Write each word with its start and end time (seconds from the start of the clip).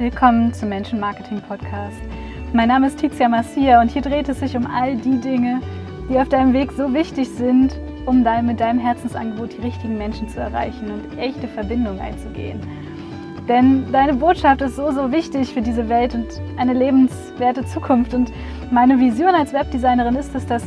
Willkommen 0.00 0.54
zum 0.54 0.70
Menschen 0.70 0.98
Marketing 0.98 1.42
Podcast. 1.42 2.00
Mein 2.54 2.68
Name 2.68 2.86
ist 2.86 2.98
Tizia 2.98 3.28
Massia 3.28 3.82
und 3.82 3.90
hier 3.90 4.00
dreht 4.00 4.30
es 4.30 4.40
sich 4.40 4.56
um 4.56 4.66
all 4.66 4.96
die 4.96 5.20
Dinge, 5.20 5.60
die 6.08 6.18
auf 6.18 6.30
deinem 6.30 6.54
Weg 6.54 6.72
so 6.72 6.94
wichtig 6.94 7.28
sind, 7.28 7.78
um 8.06 8.24
mit 8.46 8.60
deinem 8.60 8.78
Herzensangebot 8.78 9.52
die 9.52 9.60
richtigen 9.60 9.98
Menschen 9.98 10.26
zu 10.26 10.40
erreichen 10.40 10.90
und 10.90 11.18
echte 11.18 11.46
Verbindungen 11.48 12.00
einzugehen. 12.00 12.60
Denn 13.46 13.92
deine 13.92 14.14
Botschaft 14.14 14.62
ist 14.62 14.76
so, 14.76 14.90
so 14.90 15.12
wichtig 15.12 15.52
für 15.52 15.60
diese 15.60 15.90
Welt 15.90 16.14
und 16.14 16.28
eine 16.56 16.72
lebenswerte 16.72 17.66
Zukunft. 17.66 18.14
Und 18.14 18.32
meine 18.70 18.98
Vision 18.98 19.34
als 19.34 19.52
Webdesignerin 19.52 20.14
ist 20.14 20.34
es, 20.34 20.46
dass 20.46 20.64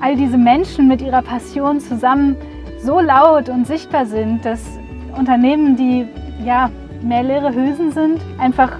all 0.00 0.14
diese 0.14 0.38
Menschen 0.38 0.86
mit 0.86 1.02
ihrer 1.02 1.22
Passion 1.22 1.80
zusammen 1.80 2.36
so 2.78 3.00
laut 3.00 3.48
und 3.48 3.66
sichtbar 3.66 4.06
sind, 4.06 4.44
dass 4.44 4.78
Unternehmen, 5.18 5.74
die 5.74 6.06
ja 6.44 6.70
mehr 7.04 7.22
leere 7.22 7.54
Hülsen 7.54 7.92
sind, 7.92 8.20
einfach 8.38 8.78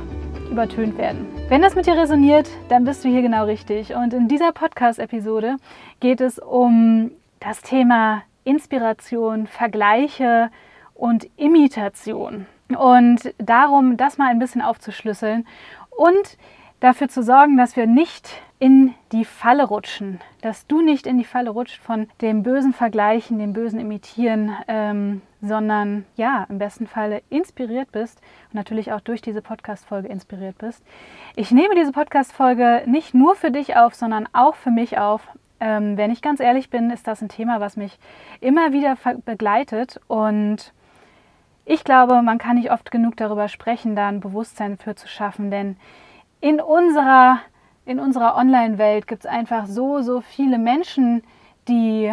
übertönt 0.51 0.97
werden. 0.97 1.27
Wenn 1.49 1.61
das 1.61 1.75
mit 1.75 1.87
dir 1.87 1.97
resoniert, 1.97 2.49
dann 2.69 2.85
bist 2.85 3.05
du 3.05 3.09
hier 3.09 3.21
genau 3.21 3.45
richtig. 3.45 3.95
Und 3.95 4.15
in 4.15 4.29
dieser 4.29 4.53
Podcast-Episode 4.53 5.57
geht 6.01 6.21
es 6.23 6.39
um 6.39 7.11
das 7.41 7.61
Thema 7.61 8.23
Inspiration, 8.45 9.47
Vergleiche 9.47 10.51
und 10.95 11.29
Imitation. 11.37 12.47
Und 12.69 13.35
darum, 13.39 13.99
das 13.99 14.17
mal 14.17 14.31
ein 14.31 14.39
bisschen 14.39 14.63
aufzuschlüsseln 14.63 15.47
und 15.91 16.39
dafür 16.81 17.09
zu 17.09 17.23
sorgen, 17.23 17.59
dass 17.59 17.77
wir 17.77 17.87
nicht 17.87 18.31
in 18.59 18.95
die 19.13 19.27
Falle 19.27 19.65
rutschen, 19.65 20.21
dass 20.41 20.67
du 20.67 20.81
nicht 20.81 21.07
in 21.07 21.19
die 21.19 21.25
Falle 21.25 21.51
rutscht 21.51 21.83
von 21.83 22.09
dem 22.23 22.43
bösen 22.43 22.73
Vergleichen, 22.73 23.39
dem 23.39 23.53
bösen 23.53 23.79
Imitieren, 23.79 24.53
ähm, 24.67 25.21
sondern 25.47 26.05
ja, 26.17 26.47
im 26.49 26.59
besten 26.59 26.87
Falle 26.87 27.23
inspiriert 27.31 27.93
bist 27.93 28.21
und 28.49 28.55
natürlich 28.55 28.93
auch 28.93 29.01
durch 29.01 29.23
diese 29.23 29.43
Podcast-Folge 29.43 30.09
inspiriert 30.09 30.59
bist. 30.59 30.83
Ich 31.37 31.51
nehme 31.51 31.75
diese 31.75 31.93
Podcast-Folge 31.93 32.83
nicht 32.87 33.15
nur 33.15 33.37
für 33.37 33.51
dich 33.51 33.77
auf, 33.77 33.95
sondern 33.95 34.29
auch 34.33 34.55
für 34.55 34.71
mich 34.71 34.99
auf. 34.99 35.29
Ähm, 35.61 35.97
wenn 35.97 36.11
ich 36.11 36.23
ganz 36.23 36.41
ehrlich 36.41 36.71
bin, 36.71 36.91
ist 36.91 37.07
das 37.07 37.23
ein 37.23 37.29
Thema, 37.29 37.61
was 37.61 37.77
mich 37.77 37.99
immer 38.41 38.73
wieder 38.73 38.97
begleitet 39.25 40.01
und 40.09 40.73
ich 41.67 41.83
glaube, 41.83 42.21
man 42.21 42.39
kann 42.39 42.57
nicht 42.57 42.71
oft 42.71 42.91
genug 42.91 43.17
darüber 43.17 43.49
sprechen, 43.49 43.97
da 43.97 44.09
ein 44.09 44.21
Bewusstsein 44.21 44.77
für 44.77 44.95
zu 44.95 45.09
schaffen, 45.09 45.51
denn 45.51 45.77
in 46.41 46.61
unserer, 46.61 47.39
in 47.87 47.99
unserer 47.99 48.37
Online-Welt 48.37 49.07
gibt 49.07 49.25
es 49.25 49.31
einfach 49.31 49.67
so, 49.67 50.03
so 50.03 50.21
viele 50.21 50.59
Menschen, 50.59 51.23
die 51.69 52.13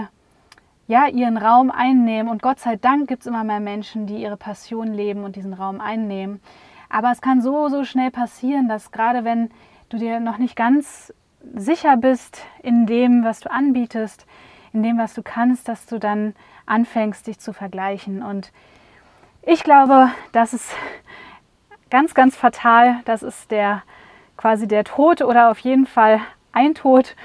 ja, 0.92 1.08
ihren 1.08 1.38
Raum 1.38 1.72
einnehmen. 1.72 2.30
Und 2.30 2.42
Gott 2.42 2.60
sei 2.60 2.76
Dank 2.76 3.08
gibt 3.08 3.22
es 3.22 3.28
immer 3.28 3.46
mehr 3.46 3.62
Menschen, 3.62 4.08
die 4.08 4.22
ihre 4.22 4.36
Passion 4.36 4.94
leben 4.94 5.24
und 5.24 5.38
diesen 5.38 5.54
Raum 5.54 5.80
einnehmen. 5.80 6.42
Aber 6.90 7.12
es 7.12 7.22
kann 7.22 7.42
so, 7.42 7.70
so 7.70 7.86
schnell 7.86 8.12
passieren, 8.12 8.68
dass 8.68 8.92
gerade 8.92 9.24
wenn 9.24 9.52
du 9.88 9.96
dir 9.96 10.20
noch 10.20 10.38
nicht 10.38 10.58
ganz 10.58 11.14
sicher 11.56 11.96
bist 11.96 12.44
in 12.62 12.86
dem, 12.88 13.24
was 13.24 13.40
du 13.40 13.50
anbietest, 13.50 14.26
in 14.74 14.84
dem, 14.84 14.98
was 14.98 15.14
du 15.14 15.24
kannst, 15.24 15.70
dass 15.70 15.86
du 15.86 15.98
dann 15.98 16.36
anfängst, 16.66 17.26
dich 17.26 17.40
zu 17.40 17.54
vergleichen. 17.54 18.22
Und 18.22 18.52
ich 19.44 19.64
glaube, 19.64 20.10
das 20.34 20.54
ist 20.54 20.76
ganz, 21.90 22.14
ganz 22.14 22.36
fatal. 22.36 22.98
Das 23.06 23.24
ist 23.24 23.50
der 23.50 23.84
quasi 24.36 24.68
der 24.68 24.84
Tod 24.84 25.22
oder 25.22 25.52
auf 25.52 25.60
jeden 25.60 25.86
Fall 25.86 26.20
ein 26.52 26.76
Tod 26.76 27.16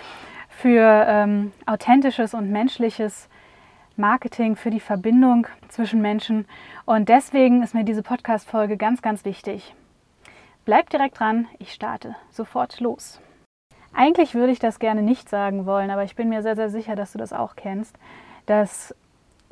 für 0.50 1.04
ähm, 1.08 1.50
authentisches 1.66 2.32
und 2.32 2.52
menschliches 2.52 3.28
Marketing, 3.98 4.56
für 4.56 4.70
die 4.70 4.80
Verbindung 4.80 5.46
zwischen 5.68 6.00
Menschen. 6.00 6.46
Und 6.84 7.08
deswegen 7.08 7.62
ist 7.62 7.74
mir 7.74 7.84
diese 7.84 8.02
Podcast-Folge 8.02 8.76
ganz, 8.76 9.02
ganz 9.02 9.24
wichtig. 9.24 9.74
Bleib 10.64 10.90
direkt 10.90 11.20
dran, 11.20 11.46
ich 11.58 11.72
starte 11.72 12.16
sofort 12.30 12.80
los. 12.80 13.20
Eigentlich 13.94 14.34
würde 14.34 14.52
ich 14.52 14.58
das 14.58 14.78
gerne 14.78 15.02
nicht 15.02 15.28
sagen 15.28 15.64
wollen, 15.64 15.90
aber 15.90 16.04
ich 16.04 16.16
bin 16.16 16.28
mir 16.28 16.42
sehr, 16.42 16.56
sehr 16.56 16.68
sicher, 16.68 16.96
dass 16.96 17.12
du 17.12 17.18
das 17.18 17.32
auch 17.32 17.56
kennst, 17.56 17.96
dass 18.46 18.94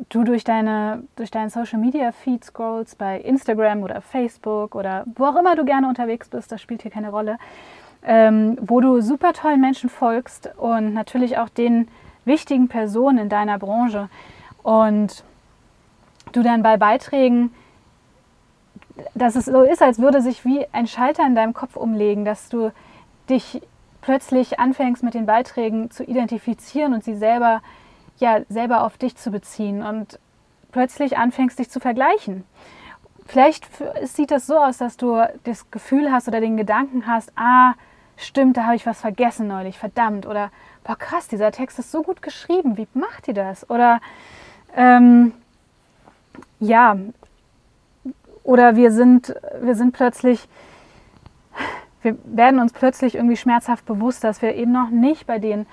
du 0.09 0.25
durch, 0.25 0.45
deine, 0.45 1.05
durch 1.17 1.31
deinen 1.31 1.51
Social 1.51 1.79
Media 1.79 2.13
Feed 2.13 2.45
scrollst 2.45 2.99
bei 2.99 3.21
Instagram 3.21 3.83
oder 3.83 4.01
Facebook 4.01 4.75
oder 4.75 5.05
wo 5.15 5.25
auch 5.27 5.37
immer 5.37 5.57
du 5.57 5.65
gerne 5.65 5.89
unterwegs 5.89 6.29
bist, 6.29 6.51
das 6.53 6.61
spielt 6.61 6.83
hier 6.83 6.91
keine 6.91 7.11
Rolle, 7.11 7.39
ähm, 8.03 8.59
wo 8.61 8.81
du 8.81 9.01
super 9.01 9.33
tollen 9.33 9.61
Menschen 9.61 9.89
folgst 9.89 10.51
und 10.57 10.93
natürlich 10.93 11.39
auch 11.39 11.49
den 11.49 11.89
wichtigen 12.25 12.69
Personen 12.69 13.19
in 13.19 13.29
deiner 13.29 13.59
Branche 13.59 14.09
und 14.65 15.23
du 16.33 16.43
dann 16.43 16.65
bei 16.65 16.77
Beiträgen, 16.77 17.55
dass 19.15 19.37
es 19.37 19.45
so 19.45 19.63
ist, 19.63 19.83
als 19.83 20.01
würde 20.01 20.21
sich 20.21 20.45
wie 20.45 20.67
ein 20.73 20.89
Schalter 20.89 21.25
in 21.25 21.37
deinem 21.37 21.55
Kopf 21.55 21.77
umlegen, 21.77 22.25
dass 22.25 22.49
du 22.49 22.73
dich 23.31 23.63
plötzlich 24.01 24.59
anfängst 24.59 25.05
mit 25.05 25.15
den 25.15 25.27
Beiträgen 25.27 25.91
zu 25.91 26.03
identifizieren 26.03 26.95
und 26.95 27.05
sie 27.05 27.15
selber 27.15 27.63
ja 28.19 28.41
selber 28.49 28.85
auf 28.85 28.97
dich 28.97 29.17
zu 29.17 29.31
beziehen 29.31 29.83
und 29.83 30.19
plötzlich 30.73 31.19
anfängst, 31.19 31.59
dich 31.59 31.71
zu 31.71 31.81
vergleichen. 31.81 32.45
Vielleicht 33.27 33.69
sieht 34.03 34.31
das 34.31 34.47
so 34.47 34.59
aus, 34.59 34.79
dass 34.79 34.97
du 34.97 35.23
das 35.45 35.71
Gefühl 35.71 36.13
hast 36.13 36.29
oder 36.29 36.41
den 36.41 36.57
Gedanken 36.57 37.07
hast, 37.07 37.33
ah, 37.37 37.75
stimmt, 38.17 38.57
da 38.57 38.65
habe 38.65 38.77
ich 38.77 38.87
was 38.87 39.01
vergessen 39.01 39.47
neulich, 39.47 39.79
verdammt. 39.79 40.27
Oder, 40.27 40.51
boah, 40.85 40.97
krass, 40.97 41.29
dieser 41.29 41.51
Text 41.51 41.79
ist 41.79 41.91
so 41.91 42.03
gut 42.03 42.23
geschrieben, 42.23 42.77
wie 42.77 42.87
macht 42.93 43.29
ihr 43.29 43.35
das? 43.35 43.69
Oder, 43.71 44.01
ähm, 44.77 45.33
ja, 46.61 46.97
oder 48.43 48.77
wir 48.77 48.93
sind, 48.93 49.35
wir 49.61 49.75
sind 49.75 49.93
plötzlich, 49.93 50.49
wir 52.03 52.17
werden 52.25 52.61
uns 52.61 52.73
plötzlich 52.73 53.15
irgendwie 53.15 53.37
schmerzhaft 53.37 53.87
bewusst, 53.87 54.23
dass 54.25 54.43
wir 54.43 54.55
eben 54.55 54.73
noch 54.73 54.91
nicht 54.91 55.27
bei 55.27 55.39
den 55.39 55.67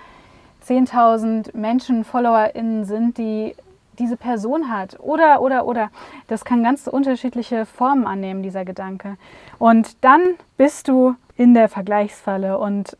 10.000 0.65 1.55
Menschen, 1.55 2.03
FollowerInnen 2.03 2.85
sind, 2.85 3.17
die 3.17 3.55
diese 3.99 4.17
Person 4.17 4.71
hat. 4.71 4.99
Oder, 4.99 5.41
oder, 5.41 5.65
oder. 5.65 5.89
Das 6.27 6.45
kann 6.45 6.63
ganz 6.63 6.87
unterschiedliche 6.87 7.65
Formen 7.65 8.07
annehmen, 8.07 8.41
dieser 8.41 8.65
Gedanke. 8.65 9.17
Und 9.59 10.03
dann 10.03 10.21
bist 10.57 10.87
du 10.87 11.15
in 11.35 11.53
der 11.53 11.67
Vergleichsfalle. 11.67 12.57
Und 12.57 12.97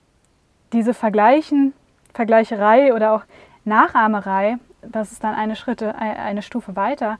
diese 0.74 0.94
Vergleichen, 0.94 1.74
Vergleicherei 2.14 2.94
oder 2.94 3.14
auch 3.14 3.24
Nachahmerei, 3.64 4.58
das 4.82 5.12
ist 5.12 5.24
dann 5.24 5.36
eine 5.36 5.56
Schritte, 5.56 5.96
eine 5.96 6.42
Stufe 6.42 6.76
weiter, 6.76 7.18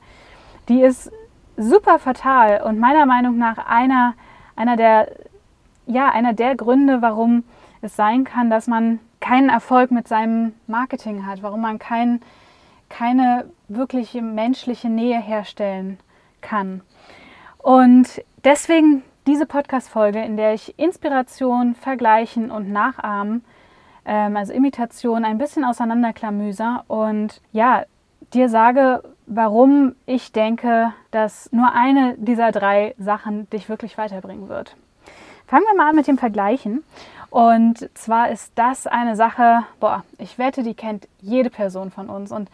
die 0.68 0.82
ist 0.82 1.10
super 1.56 1.98
fatal 1.98 2.62
und 2.62 2.78
meiner 2.78 3.06
Meinung 3.06 3.38
nach 3.38 3.58
einer, 3.58 4.14
einer 4.56 4.76
der, 4.76 5.12
ja, 5.86 6.10
einer 6.10 6.32
der 6.32 6.56
Gründe, 6.56 7.02
warum 7.02 7.44
es 7.80 7.96
sein 7.96 8.24
kann, 8.24 8.50
dass 8.50 8.66
man 8.66 9.00
keinen 9.20 9.48
Erfolg 9.48 9.90
mit 9.90 10.08
seinem 10.08 10.54
Marketing 10.66 11.26
hat, 11.26 11.42
warum 11.42 11.60
man 11.60 11.78
kein, 11.78 12.20
keine 12.88 13.46
wirkliche 13.68 14.22
menschliche 14.22 14.88
Nähe 14.88 15.20
herstellen 15.20 15.98
kann. 16.40 16.82
Und 17.58 18.22
deswegen 18.44 19.02
diese 19.26 19.46
Podcast-Folge, 19.46 20.20
in 20.20 20.36
der 20.36 20.54
ich 20.54 20.78
Inspiration, 20.78 21.74
Vergleichen 21.74 22.50
und 22.50 22.70
Nachahmen, 22.70 23.44
ähm, 24.04 24.36
also 24.36 24.52
Imitation, 24.52 25.24
ein 25.24 25.38
bisschen 25.38 25.64
auseinanderklamüser 25.64 26.84
und 26.88 27.40
ja, 27.52 27.84
dir 28.32 28.48
sage, 28.48 29.02
warum 29.26 29.94
ich 30.06 30.32
denke, 30.32 30.92
dass 31.10 31.50
nur 31.52 31.72
eine 31.72 32.14
dieser 32.18 32.52
drei 32.52 32.94
Sachen 32.98 33.48
dich 33.50 33.68
wirklich 33.68 33.98
weiterbringen 33.98 34.48
wird. 34.48 34.76
Fangen 35.46 35.64
wir 35.70 35.76
mal 35.76 35.90
an 35.90 35.96
mit 35.96 36.06
dem 36.06 36.18
Vergleichen. 36.18 36.82
Und 37.30 37.88
zwar 37.94 38.30
ist 38.30 38.52
das 38.56 38.86
eine 38.86 39.16
Sache, 39.16 39.64
boah, 39.80 40.04
ich 40.18 40.38
wette, 40.38 40.62
die 40.62 40.74
kennt 40.74 41.08
jede 41.20 41.50
Person 41.50 41.90
von 41.90 42.10
uns 42.10 42.30
und 42.30 42.50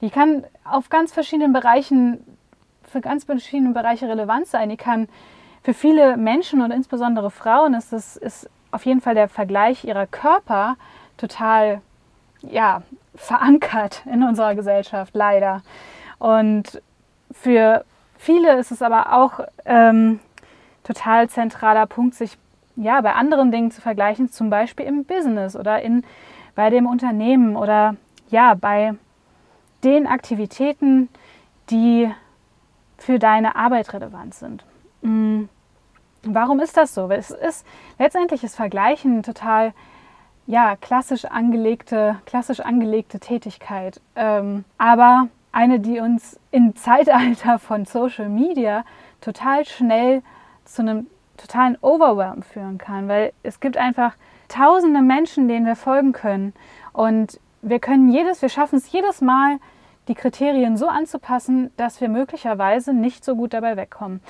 die 0.00 0.10
kann 0.10 0.44
auf 0.64 0.88
ganz 0.88 1.12
verschiedenen 1.12 1.52
Bereichen, 1.52 2.24
für 2.84 3.00
ganz 3.00 3.24
verschiedene 3.24 3.72
Bereiche 3.72 4.08
relevant 4.08 4.46
sein. 4.46 4.68
Die 4.68 4.76
kann 4.76 5.08
für 5.62 5.74
viele 5.74 6.16
Menschen 6.16 6.60
und 6.60 6.70
insbesondere 6.70 7.30
Frauen 7.30 7.74
ist 7.74 7.92
es 7.92 8.16
ist 8.16 8.50
auf 8.76 8.84
jeden 8.84 9.00
Fall 9.00 9.14
der 9.14 9.28
Vergleich 9.28 9.84
ihrer 9.84 10.06
Körper 10.06 10.76
total 11.16 11.80
ja, 12.42 12.82
verankert 13.14 14.02
in 14.04 14.22
unserer 14.22 14.54
Gesellschaft, 14.54 15.14
leider. 15.14 15.62
Und 16.18 16.82
für 17.32 17.84
viele 18.18 18.58
ist 18.58 18.70
es 18.70 18.82
aber 18.82 19.14
auch 19.14 19.40
ähm, 19.64 20.20
total 20.84 21.28
zentraler 21.28 21.86
Punkt, 21.86 22.14
sich 22.14 22.36
ja, 22.76 23.00
bei 23.00 23.14
anderen 23.14 23.50
Dingen 23.50 23.70
zu 23.70 23.80
vergleichen, 23.80 24.30
zum 24.30 24.50
Beispiel 24.50 24.84
im 24.84 25.04
Business 25.04 25.56
oder 25.56 25.80
in, 25.80 26.04
bei 26.54 26.68
dem 26.68 26.86
Unternehmen 26.86 27.56
oder 27.56 27.96
ja, 28.28 28.52
bei 28.54 28.94
den 29.84 30.06
Aktivitäten, 30.06 31.08
die 31.70 32.12
für 32.98 33.18
deine 33.18 33.56
Arbeit 33.56 33.94
relevant 33.94 34.34
sind. 34.34 34.64
Mhm. 35.00 35.48
Warum 36.22 36.60
ist 36.60 36.76
das 36.76 36.94
so? 36.94 37.08
Es 37.10 37.30
ist 37.30 37.66
letztendlich 37.98 38.42
ist 38.42 38.56
Vergleichen 38.56 39.22
total 39.22 39.72
ja, 40.46 40.76
klassisch 40.76 41.24
angelegte, 41.24 42.16
klassisch 42.24 42.60
angelegte 42.60 43.18
Tätigkeit. 43.18 44.00
Ähm, 44.14 44.64
aber 44.78 45.28
eine, 45.52 45.80
die 45.80 46.00
uns 46.00 46.38
im 46.50 46.76
Zeitalter 46.76 47.58
von 47.58 47.84
Social 47.84 48.28
Media 48.28 48.84
total 49.20 49.64
schnell 49.64 50.22
zu 50.64 50.82
einem 50.82 51.06
totalen 51.36 51.76
Overwhelm 51.80 52.42
führen 52.42 52.78
kann, 52.78 53.08
weil 53.08 53.32
es 53.42 53.60
gibt 53.60 53.76
einfach 53.76 54.14
tausende 54.48 55.02
Menschen, 55.02 55.48
denen 55.48 55.66
wir 55.66 55.76
folgen 55.76 56.12
können. 56.12 56.54
Und 56.92 57.40
wir 57.62 57.78
können 57.78 58.08
jedes, 58.08 58.42
wir 58.42 58.48
schaffen 58.48 58.76
es 58.76 58.90
jedes 58.90 59.20
Mal, 59.20 59.58
die 60.08 60.14
Kriterien 60.14 60.76
so 60.76 60.86
anzupassen, 60.86 61.72
dass 61.76 62.00
wir 62.00 62.08
möglicherweise 62.08 62.92
nicht 62.92 63.24
so 63.24 63.34
gut 63.34 63.52
dabei 63.52 63.76
wegkommen. 63.76 64.20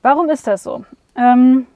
Warum 0.00 0.30
ist 0.30 0.46
das 0.46 0.62
so? 0.62 0.84
Ähm, 1.18 1.66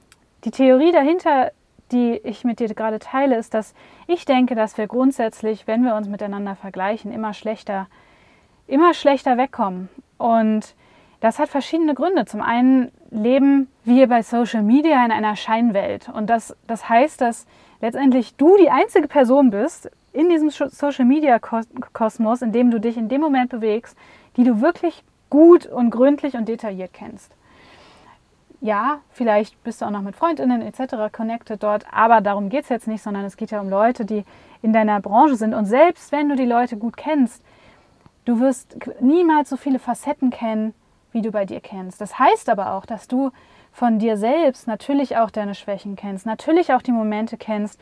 die 0.45 0.51
Theorie 0.51 0.91
dahinter, 0.91 1.51
die 1.91 2.19
ich 2.23 2.45
mit 2.45 2.59
dir 2.59 2.73
gerade 2.73 2.99
teile, 2.99 3.35
ist, 3.35 3.53
dass 3.53 3.75
ich 4.07 4.25
denke, 4.25 4.55
dass 4.55 4.77
wir 4.77 4.87
grundsätzlich, 4.87 5.67
wenn 5.67 5.83
wir 5.83 5.95
uns 5.95 6.07
miteinander 6.07 6.55
vergleichen, 6.55 7.11
immer 7.11 7.33
schlechter, 7.33 7.87
immer 8.67 8.93
schlechter 8.93 9.37
wegkommen. 9.37 9.89
Und 10.17 10.75
das 11.19 11.39
hat 11.39 11.49
verschiedene 11.49 11.93
Gründe. 11.93 12.25
Zum 12.25 12.41
einen 12.41 12.91
leben 13.11 13.67
wir 13.83 14.07
bei 14.07 14.23
Social 14.23 14.63
Media 14.63 15.03
in 15.05 15.11
einer 15.11 15.35
Scheinwelt. 15.35 16.09
Und 16.09 16.29
das, 16.29 16.55
das 16.65 16.87
heißt, 16.87 17.19
dass 17.19 17.45
letztendlich 17.81 18.35
du 18.35 18.57
die 18.57 18.69
einzige 18.69 19.09
Person 19.09 19.49
bist 19.49 19.91
in 20.13 20.29
diesem 20.29 20.49
Social 20.49 21.05
Media 21.05 21.39
Kosmos, 21.39 22.41
in 22.41 22.53
dem 22.53 22.71
du 22.71 22.79
dich 22.79 22.97
in 22.97 23.09
dem 23.09 23.21
Moment 23.21 23.49
bewegst, 23.49 23.97
die 24.37 24.43
du 24.45 24.61
wirklich 24.61 25.03
gut 25.29 25.65
und 25.65 25.89
gründlich 25.89 26.35
und 26.35 26.47
detailliert 26.47 26.91
kennst 26.93 27.35
ja, 28.63 29.01
vielleicht 29.11 29.61
bist 29.65 29.81
du 29.81 29.85
auch 29.85 29.89
noch 29.91 30.01
mit 30.01 30.15
Freundinnen 30.15 30.61
etc. 30.61 31.11
connected 31.11 31.61
dort, 31.61 31.85
aber 31.91 32.21
darum 32.21 32.47
geht 32.47 32.63
es 32.63 32.69
jetzt 32.69 32.87
nicht, 32.87 33.03
sondern 33.03 33.25
es 33.25 33.35
geht 33.35 33.51
ja 33.51 33.59
um 33.59 33.69
Leute, 33.69 34.05
die 34.05 34.23
in 34.61 34.71
deiner 34.71 35.01
Branche 35.01 35.35
sind. 35.35 35.53
Und 35.53 35.65
selbst 35.65 36.13
wenn 36.13 36.29
du 36.29 36.37
die 36.37 36.45
Leute 36.45 36.77
gut 36.77 36.95
kennst, 36.95 37.43
du 38.23 38.39
wirst 38.39 38.77
niemals 39.01 39.49
so 39.49 39.57
viele 39.57 39.79
Facetten 39.79 40.29
kennen, 40.29 40.73
wie 41.11 41.21
du 41.21 41.29
bei 41.29 41.43
dir 41.43 41.59
kennst. 41.59 41.99
Das 41.99 42.17
heißt 42.17 42.47
aber 42.47 42.71
auch, 42.71 42.85
dass 42.85 43.09
du 43.09 43.31
von 43.73 43.99
dir 43.99 44.15
selbst 44.15 44.65
natürlich 44.65 45.17
auch 45.17 45.29
deine 45.29 45.55
Schwächen 45.55 45.97
kennst, 45.97 46.25
natürlich 46.25 46.71
auch 46.71 46.81
die 46.81 46.93
Momente 46.93 47.35
kennst, 47.35 47.77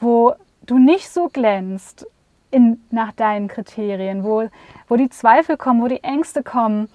wo 0.00 0.34
du 0.62 0.78
nicht 0.78 1.08
so 1.08 1.28
glänzt 1.28 2.04
in, 2.50 2.84
nach 2.90 3.12
deinen 3.12 3.46
Kriterien, 3.46 4.24
wo, 4.24 4.48
wo 4.88 4.96
die 4.96 5.08
Zweifel 5.08 5.56
kommen, 5.56 5.82
wo 5.82 5.86
die 5.86 6.02
Ängste 6.02 6.42
kommen, 6.42 6.88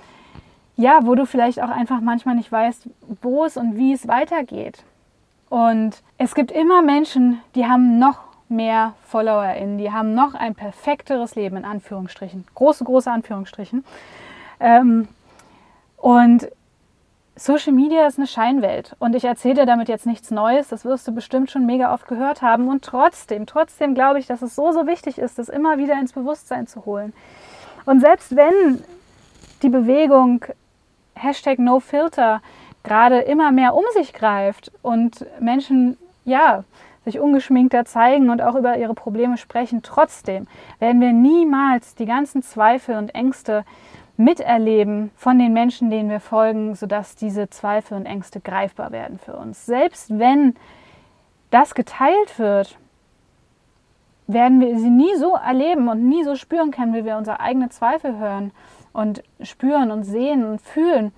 ja, 0.77 1.05
wo 1.05 1.15
du 1.15 1.25
vielleicht 1.25 1.61
auch 1.61 1.69
einfach 1.69 2.01
manchmal 2.01 2.35
nicht 2.35 2.51
weißt, 2.51 2.89
wo 3.21 3.45
es 3.45 3.57
und 3.57 3.77
wie 3.77 3.93
es 3.93 4.07
weitergeht. 4.07 4.83
Und 5.49 6.01
es 6.17 6.33
gibt 6.33 6.51
immer 6.51 6.81
Menschen, 6.81 7.39
die 7.55 7.65
haben 7.65 7.99
noch 7.99 8.19
mehr 8.47 8.93
FollowerInnen, 9.07 9.77
die 9.77 9.91
haben 9.91 10.13
noch 10.13 10.33
ein 10.33 10.55
perfekteres 10.55 11.35
Leben, 11.35 11.57
in 11.57 11.65
Anführungsstrichen. 11.65 12.45
Große, 12.55 12.83
große 12.83 13.11
Anführungsstrichen. 13.11 13.83
Ähm, 14.59 15.07
und 15.97 16.49
Social 17.35 17.73
Media 17.73 18.05
ist 18.07 18.17
eine 18.17 18.27
Scheinwelt 18.27 18.95
und 18.99 19.15
ich 19.15 19.23
erzähle 19.23 19.55
dir 19.55 19.65
damit 19.65 19.87
jetzt 19.87 20.05
nichts 20.05 20.31
Neues, 20.31 20.67
das 20.67 20.85
wirst 20.85 21.07
du 21.07 21.11
bestimmt 21.11 21.49
schon 21.49 21.65
mega 21.65 21.93
oft 21.93 22.07
gehört 22.07 22.41
haben 22.41 22.67
und 22.67 22.83
trotzdem, 22.83 23.45
trotzdem 23.45 23.95
glaube 23.95 24.19
ich, 24.19 24.27
dass 24.27 24.41
es 24.41 24.55
so, 24.55 24.71
so 24.71 24.85
wichtig 24.85 25.17
ist, 25.17 25.39
das 25.39 25.49
immer 25.49 25.77
wieder 25.77 25.99
ins 25.99 26.13
Bewusstsein 26.13 26.67
zu 26.67 26.85
holen. 26.85 27.13
Und 27.85 28.01
selbst 28.01 28.35
wenn 28.35 28.83
die 29.63 29.69
Bewegung 29.69 30.45
Hashtag 31.21 31.59
NoFilter 31.59 32.41
gerade 32.83 33.19
immer 33.19 33.51
mehr 33.51 33.75
um 33.75 33.83
sich 33.93 34.13
greift 34.13 34.71
und 34.81 35.25
Menschen, 35.39 35.97
ja, 36.25 36.63
sich 37.05 37.19
ungeschminkter 37.19 37.85
zeigen 37.85 38.29
und 38.29 38.41
auch 38.41 38.55
über 38.55 38.77
ihre 38.77 38.93
Probleme 38.93 39.37
sprechen. 39.37 39.81
Trotzdem 39.81 40.47
werden 40.79 41.01
wir 41.01 41.13
niemals 41.13 41.95
die 41.95 42.05
ganzen 42.05 42.43
Zweifel 42.43 42.95
und 42.95 43.15
Ängste 43.15 43.65
miterleben 44.17 45.09
von 45.15 45.39
den 45.39 45.53
Menschen, 45.53 45.89
denen 45.89 46.09
wir 46.09 46.19
folgen, 46.19 46.75
sodass 46.75 47.15
diese 47.15 47.49
Zweifel 47.49 47.97
und 47.97 48.05
Ängste 48.05 48.39
greifbar 48.39 48.91
werden 48.91 49.17
für 49.17 49.35
uns. 49.35 49.65
Selbst 49.65 50.17
wenn 50.19 50.55
das 51.49 51.73
geteilt 51.73 52.37
wird, 52.37 52.77
werden 54.27 54.61
wir 54.61 54.77
sie 54.77 54.89
nie 54.89 55.15
so 55.15 55.35
erleben 55.35 55.87
und 55.87 56.07
nie 56.07 56.23
so 56.23 56.35
spüren 56.35 56.71
können, 56.71 56.93
wie 56.93 57.03
wir 57.03 57.17
unsere 57.17 57.39
eigenen 57.39 57.71
Zweifel 57.71 58.17
hören 58.17 58.51
und 58.93 59.23
spüren 59.41 59.91
und 59.91 60.03
sehen 60.03 60.43
und 60.43 60.61
fühlen, 60.61 61.11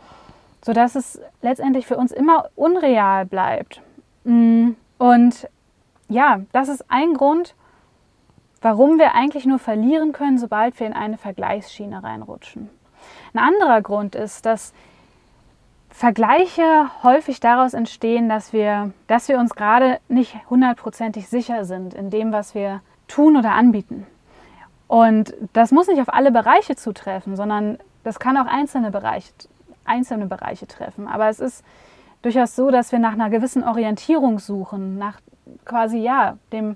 sodass 0.63 0.95
es 0.95 1.19
letztendlich 1.41 1.85
für 1.85 1.97
uns 1.97 2.11
immer 2.11 2.49
unreal 2.55 3.25
bleibt. 3.25 3.81
Mm. 4.23 4.71
Und 4.97 5.49
ja, 6.07 6.41
das 6.51 6.69
ist 6.69 6.85
ein 6.89 7.13
Grund, 7.15 7.55
warum 8.61 8.97
wir 8.97 9.15
eigentlich 9.15 9.45
nur 9.45 9.59
verlieren 9.59 10.13
können, 10.13 10.37
sobald 10.37 10.79
wir 10.79 10.87
in 10.87 10.93
eine 10.93 11.17
Vergleichsschiene 11.17 12.03
reinrutschen. 12.03 12.69
Ein 13.33 13.39
anderer 13.39 13.81
Grund 13.81 14.15
ist, 14.15 14.45
dass 14.45 14.73
Vergleiche 15.89 16.89
häufig 17.03 17.39
daraus 17.39 17.73
entstehen, 17.73 18.27
dass 18.27 18.53
wir, 18.53 18.91
dass 19.07 19.27
wir 19.27 19.37
uns 19.37 19.53
gerade 19.53 19.99
nicht 20.07 20.35
hundertprozentig 20.49 21.27
sicher 21.27 21.65
sind 21.65 21.93
in 21.93 22.09
dem, 22.09 22.31
was 22.31 22.55
wir 22.55 22.81
tun 23.07 23.37
oder 23.37 23.51
anbieten. 23.51 24.07
Und 24.93 25.33
das 25.53 25.71
muss 25.71 25.87
nicht 25.87 25.99
auf 25.99 26.13
alle 26.13 26.31
Bereiche 26.31 26.75
zutreffen, 26.75 27.35
sondern 27.35 27.79
das 28.03 28.19
kann 28.19 28.37
auch 28.37 28.45
einzelne 28.45 28.91
Bereiche, 28.91 29.33
einzelne 29.85 30.27
Bereiche 30.27 30.67
treffen. 30.67 31.07
Aber 31.07 31.29
es 31.29 31.39
ist 31.39 31.65
durchaus 32.21 32.55
so, 32.55 32.69
dass 32.69 32.91
wir 32.91 32.99
nach 32.99 33.13
einer 33.13 33.31
gewissen 33.31 33.63
Orientierung 33.63 34.37
suchen, 34.37 34.99
nach 34.99 35.19
quasi 35.65 35.97
ja, 35.97 36.37
dem, 36.51 36.75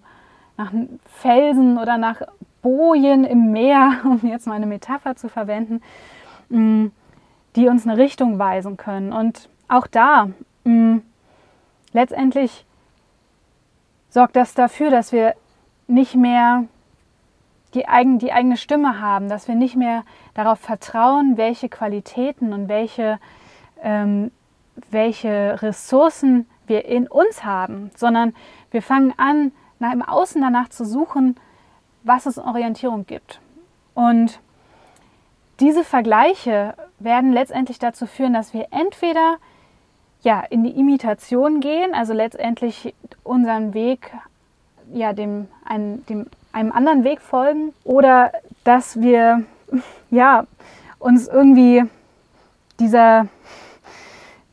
nach 0.58 0.72
Felsen 1.06 1.78
oder 1.78 2.00
nach 2.00 2.24
Bojen 2.64 3.24
im 3.24 3.52
Meer, 3.52 4.00
um 4.04 4.19
jetzt 4.24 4.48
mal 4.48 4.56
eine 4.56 4.66
Metapher 4.66 5.16
zu 5.16 5.30
verwenden, 5.30 5.84
mm, 6.50 6.88
die 7.56 7.68
uns 7.68 7.86
eine 7.86 7.98
Richtung 7.98 8.40
weisen 8.40 8.78
können. 8.78 9.14
Und 9.14 9.48
auch 9.68 9.86
da, 9.86 10.30
mm, 10.64 11.02
letztendlich 11.94 12.66
sorgt 14.10 14.36
das 14.36 14.56
dafür, 14.56 14.90
dass 14.90 15.12
wir 15.12 15.36
nicht 15.86 16.16
mehr 16.16 16.64
die, 17.77 17.88
eigen, 17.88 18.18
die 18.18 18.33
eigene 18.33 18.57
Stimme 18.57 19.00
haben, 19.00 19.29
dass 19.29 19.47
wir 19.47 19.56
nicht 19.56 19.75
mehr 19.75 20.03
darauf 20.33 20.59
vertrauen, 20.59 21.38
welche 21.38 21.69
Qualitäten 21.69 22.51
und 22.53 22.68
welche, 22.69 23.19
ähm, 23.83 24.31
welche 24.89 25.62
Ressourcen 25.62 26.47
wir 26.65 26.85
in 26.85 27.07
uns 27.07 27.44
haben, 27.44 27.91
sondern 27.95 28.33
wir 28.71 28.81
fangen 28.81 29.13
an, 29.18 29.51
nach, 29.79 29.94
im 29.94 30.01
Außen 30.01 30.41
danach 30.41 30.69
zu 30.69 30.85
suchen, 30.85 31.35
was 32.03 32.25
es 32.25 32.39
Orientierung 32.39 33.06
gibt. 33.06 33.39
Und 33.94 34.39
diese 35.59 35.83
Vergleiche 35.83 36.73
werden 37.00 37.31
letztendlich 37.31 37.77
dazu 37.77 38.07
führen, 38.07 38.33
dass 38.33 38.53
wir 38.53 38.68
entweder 38.71 39.38
ja, 40.21 40.41
in 40.41 40.63
die 40.63 40.71
Imitation 40.71 41.59
gehen, 41.59 41.94
also 41.94 42.13
letztendlich 42.13 42.95
unseren 43.23 43.75
Weg 43.75 44.11
ja, 44.92 45.13
dem, 45.13 45.47
ein, 45.63 46.06
dem 46.07 46.28
einem 46.57 46.71
anderen 46.71 47.04
Weg 47.04 47.21
folgen 47.21 47.71
oder 47.83 48.31
dass 48.64 48.99
wir 48.99 49.44
ja, 50.09 50.45
uns 50.97 51.28
irgendwie 51.28 51.83
dieser, 52.80 53.28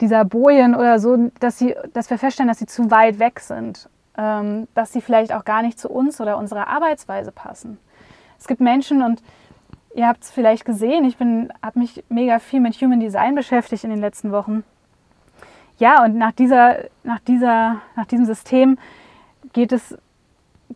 dieser 0.02 0.26
Bojen 0.26 0.74
oder 0.74 0.98
so, 0.98 1.30
dass, 1.40 1.58
sie, 1.58 1.74
dass 1.94 2.10
wir 2.10 2.18
feststellen, 2.18 2.48
dass 2.48 2.58
sie 2.58 2.66
zu 2.66 2.90
weit 2.90 3.18
weg 3.18 3.40
sind, 3.40 3.88
ähm, 4.18 4.68
dass 4.74 4.92
sie 4.92 5.00
vielleicht 5.00 5.32
auch 5.32 5.46
gar 5.46 5.62
nicht 5.62 5.78
zu 5.78 5.88
uns 5.88 6.20
oder 6.20 6.36
unserer 6.36 6.68
Arbeitsweise 6.68 7.32
passen. 7.32 7.78
Es 8.38 8.46
gibt 8.46 8.60
Menschen 8.60 9.02
und 9.02 9.22
ihr 9.94 10.06
habt 10.06 10.24
es 10.24 10.30
vielleicht 10.30 10.66
gesehen, 10.66 11.06
ich 11.06 11.16
habe 11.62 11.78
mich 11.78 12.04
mega 12.10 12.38
viel 12.38 12.60
mit 12.60 12.74
Human 12.74 13.00
Design 13.00 13.34
beschäftigt 13.34 13.82
in 13.82 13.90
den 13.90 14.00
letzten 14.00 14.30
Wochen. 14.30 14.62
Ja, 15.78 16.04
und 16.04 16.16
nach, 16.16 16.32
dieser, 16.32 16.76
nach, 17.02 17.20
dieser, 17.20 17.80
nach 17.96 18.04
diesem 18.04 18.26
System 18.26 18.78
geht 19.54 19.72
es 19.72 19.96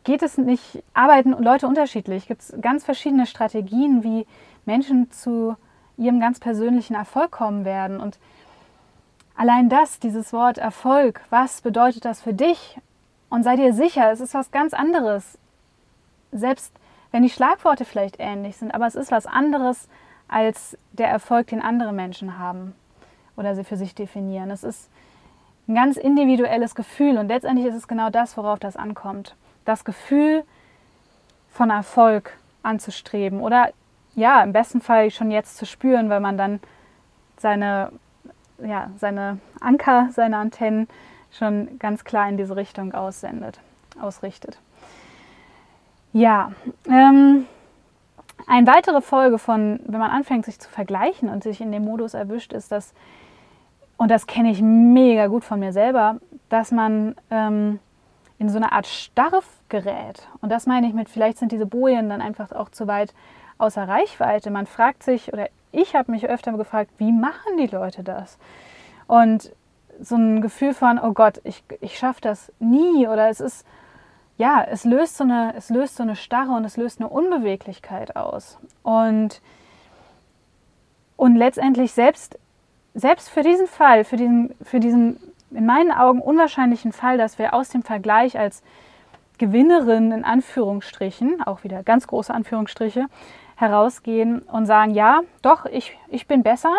geht 0.09 0.23
es 0.23 0.39
nicht, 0.39 0.83
arbeiten 0.95 1.33
Leute 1.33 1.69
unterschiedlich? 1.69 2.29
Gibt 2.29 2.41
es 2.41 2.55
ganz 2.63 2.83
verschiedene 2.83 3.27
Strategien, 3.27 4.03
wie 4.03 4.27
Menschen 4.65 5.11
zu 5.11 5.55
ihrem 5.99 6.19
ganz 6.19 6.41
persönlichen 6.41 6.95
Erfolg 6.95 7.31
kommen 7.31 7.67
werden? 7.67 8.01
Und 8.01 8.19
allein 9.37 9.69
das, 9.69 10.01
dieses 10.01 10.33
Wort 10.33 10.57
Erfolg, 10.57 11.21
was 11.29 11.61
bedeutet 11.61 12.07
das 12.07 12.23
für 12.23 12.33
dich? 12.33 12.79
Und 13.29 13.43
sei 13.43 13.57
dir 13.57 13.75
sicher, 13.75 14.11
es 14.11 14.21
ist 14.21 14.33
was 14.33 14.51
ganz 14.51 14.73
anderes. 14.73 15.37
Selbst 16.33 16.73
wenn 17.11 17.23
die 17.23 17.29
Schlagworte 17.29 17.85
vielleicht 17.85 18.17
ähnlich 18.19 18.57
sind, 18.57 18.75
aber 18.75 18.87
es 18.87 18.95
ist 18.95 19.13
was 19.13 19.27
anderes 19.27 19.89
als 20.27 20.79
der 20.93 21.09
Erfolg, 21.11 21.49
den 21.49 21.61
andere 21.61 21.93
Menschen 21.93 22.39
haben 22.39 22.75
oder 23.37 23.55
sie 23.55 23.65
für 23.65 23.77
sich 23.77 23.95
definieren. 23.95 24.51
Es 24.51 24.65
ist 24.65 24.89
ein 25.69 25.75
ganz 25.75 25.99
individuelles 25.99 26.75
Gefühl 26.75 27.19
und 27.19 27.29
letztendlich 27.29 27.67
ist 27.67 27.75
es 27.75 27.89
genau 27.89 28.09
das, 28.09 28.39
worauf 28.39 28.59
das 28.59 28.75
ankommt 28.75 29.37
das 29.69 29.85
Gefühl 29.85 30.45
von 31.51 31.71
Erfolg 31.71 32.37
anzustreben 32.63 33.41
oder 33.41 33.71
ja, 34.15 34.43
im 34.43 34.53
besten 34.53 34.81
Fall 34.81 35.11
schon 35.11 35.31
jetzt 35.31 35.57
zu 35.57 35.67
spüren, 35.67 36.11
weil 36.11 36.21
man 36.21 36.37
dann 36.37 36.61
seine, 37.37 37.93
ja, 38.59 38.91
seine 38.97 39.39
Anker, 39.61 40.09
seine 40.13 40.39
Antennen 40.39 40.89
schon 41.31 41.79
ganz 41.79 42.05
klar 42.05 42.29
in 42.29 42.37
diese 42.37 42.57
Richtung 42.57 42.95
aussendet, 42.95 43.61
ausrichtet. 44.01 44.59
Ja, 46.13 46.53
ähm, 46.89 47.47
eine 48.47 48.67
weitere 48.67 49.01
Folge 49.03 49.39
von, 49.39 49.81
wenn 49.85 50.01
man 50.01 50.11
anfängt, 50.11 50.47
sich 50.47 50.59
zu 50.59 50.69
vergleichen 50.69 51.29
und 51.29 51.43
sich 51.43 51.61
in 51.61 51.71
dem 51.71 51.85
Modus 51.85 52.15
erwischt, 52.15 52.53
ist, 52.53 52.73
dass 52.73 52.95
und 53.99 54.13
das 54.13 54.29
kenne 54.29 54.53
ich 54.53 54.63
mega 54.63 55.27
gut 55.27 55.45
von 55.45 55.59
mir 55.59 55.73
selber, 55.73 56.19
dass 56.49 56.71
man 56.71 57.17
ähm, 57.31 57.81
in 58.39 58.49
so 58.49 58.57
eine 58.57 58.73
Art 58.73 58.87
Starre 58.87 59.41
gerät. 59.69 60.29
Und 60.41 60.51
das 60.51 60.67
meine 60.67 60.87
ich 60.87 60.95
mit, 60.95 61.09
vielleicht 61.09 61.39
sind 61.39 61.53
diese 61.53 61.67
Bojen 61.67 62.09
dann 62.09 62.21
einfach 62.21 62.53
auch 62.53 62.69
zu 62.71 62.87
weit 62.87 63.13
außer 63.59 63.87
Reichweite. 63.87 64.51
Man 64.51 64.67
fragt 64.67 65.03
sich, 65.03 65.33
oder 65.33 65.49
ich 65.73 65.95
habe 65.95 66.13
mich 66.13 66.29
öfter 66.29 66.53
gefragt, 66.53 66.91
wie 66.99 67.13
machen 67.13 67.57
die 67.59 67.67
Leute 67.67 68.05
das? 68.05 68.39
Und 69.07 69.53
so 70.01 70.15
ein 70.15 70.41
Gefühl 70.41 70.75
von, 70.75 70.99
oh 70.99 71.13
Gott, 71.13 71.41
ich, 71.45 71.65
ich 71.81 71.99
schaffe 71.99 72.21
das 72.21 72.53
nie 72.61 73.09
oder 73.09 73.29
es 73.29 73.41
ist, 73.41 73.67
ja, 74.37 74.63
es 74.63 74.85
löst, 74.85 75.17
so 75.17 75.25
eine, 75.25 75.55
es 75.57 75.69
löst 75.69 75.97
so 75.97 76.05
eine 76.05 76.15
Starre 76.15 76.53
und 76.53 76.65
es 76.65 76.77
löst 76.77 77.01
eine 77.01 77.09
Unbeweglichkeit 77.09 78.15
aus. 78.15 78.59
Und, 78.85 79.41
und 81.17 81.35
letztendlich 81.35 81.93
selbst, 81.93 82.39
selbst 82.95 83.29
für 83.29 83.43
diesen 83.43 83.67
Fall, 83.67 84.05
für 84.05 84.17
diesen, 84.17 84.55
für 84.63 84.79
diesen 84.79 85.19
in 85.51 85.67
meinen 85.67 85.93
Augen 85.93 86.21
unwahrscheinlichen 86.21 86.93
Fall, 86.93 87.19
dass 87.19 87.39
wir 87.39 87.55
aus 87.55 87.71
dem 87.71 87.83
Vergleich 87.83 88.39
als 88.39 88.63
Gewinnerin 89.39 90.13
in 90.13 90.25
Anführungsstrichen, 90.25 91.43
auch 91.43 91.65
wieder 91.65 91.83
ganz 91.83 92.07
große 92.07 92.35
Anführungsstriche, 92.35 93.07
herausgehen 93.57 94.41
und 94.41 94.67
sagen, 94.67 94.93
ja, 94.93 95.21
doch, 95.43 95.65
ich, 95.67 95.97
ich 96.09 96.27
bin 96.27 96.43
besser. 96.43 96.75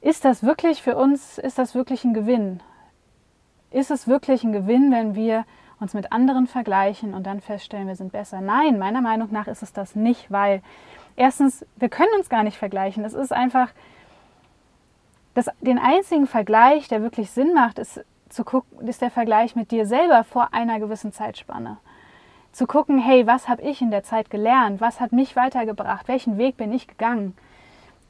Ist 0.00 0.24
das 0.24 0.42
wirklich 0.42 0.82
für 0.82 0.96
uns, 0.96 1.38
ist 1.38 1.58
das 1.58 1.74
wirklich 1.74 2.04
ein 2.04 2.14
Gewinn? 2.14 2.60
Ist 3.70 3.90
es 3.90 4.08
wirklich 4.08 4.42
ein 4.44 4.52
Gewinn, 4.52 4.90
wenn 4.90 5.14
wir 5.14 5.44
uns 5.78 5.94
mit 5.94 6.12
anderen 6.12 6.46
vergleichen 6.46 7.14
und 7.14 7.26
dann 7.26 7.40
feststellen, 7.40 7.86
wir 7.86 7.96
sind 7.96 8.12
besser? 8.12 8.40
Nein, 8.40 8.78
meiner 8.78 9.00
Meinung 9.00 9.28
nach 9.30 9.46
ist 9.46 9.62
es 9.62 9.72
das 9.72 9.94
nicht, 9.94 10.30
weil 10.30 10.62
erstens, 11.16 11.64
wir 11.76 11.88
können 11.88 12.14
uns 12.16 12.28
gar 12.28 12.42
nicht 12.42 12.56
vergleichen. 12.56 13.04
Es 13.04 13.14
ist 13.14 13.32
einfach, 13.32 13.70
das, 15.40 15.54
den 15.60 15.78
einzigen 15.78 16.26
Vergleich, 16.26 16.88
der 16.88 17.02
wirklich 17.02 17.30
Sinn 17.30 17.54
macht, 17.54 17.78
ist 17.78 18.04
zu 18.28 18.44
gucken, 18.44 18.86
ist 18.86 19.02
der 19.02 19.10
Vergleich 19.10 19.56
mit 19.56 19.70
dir 19.70 19.86
selber 19.86 20.22
vor 20.24 20.52
einer 20.52 20.78
gewissen 20.78 21.12
Zeitspanne. 21.12 21.78
Zu 22.52 22.66
gucken, 22.66 22.98
hey, 22.98 23.26
was 23.26 23.48
habe 23.48 23.62
ich 23.62 23.80
in 23.80 23.90
der 23.90 24.02
Zeit 24.02 24.30
gelernt? 24.30 24.80
Was 24.80 25.00
hat 25.00 25.12
mich 25.12 25.36
weitergebracht? 25.36 26.08
Welchen 26.08 26.36
Weg 26.36 26.56
bin 26.56 26.72
ich 26.72 26.88
gegangen? 26.88 27.36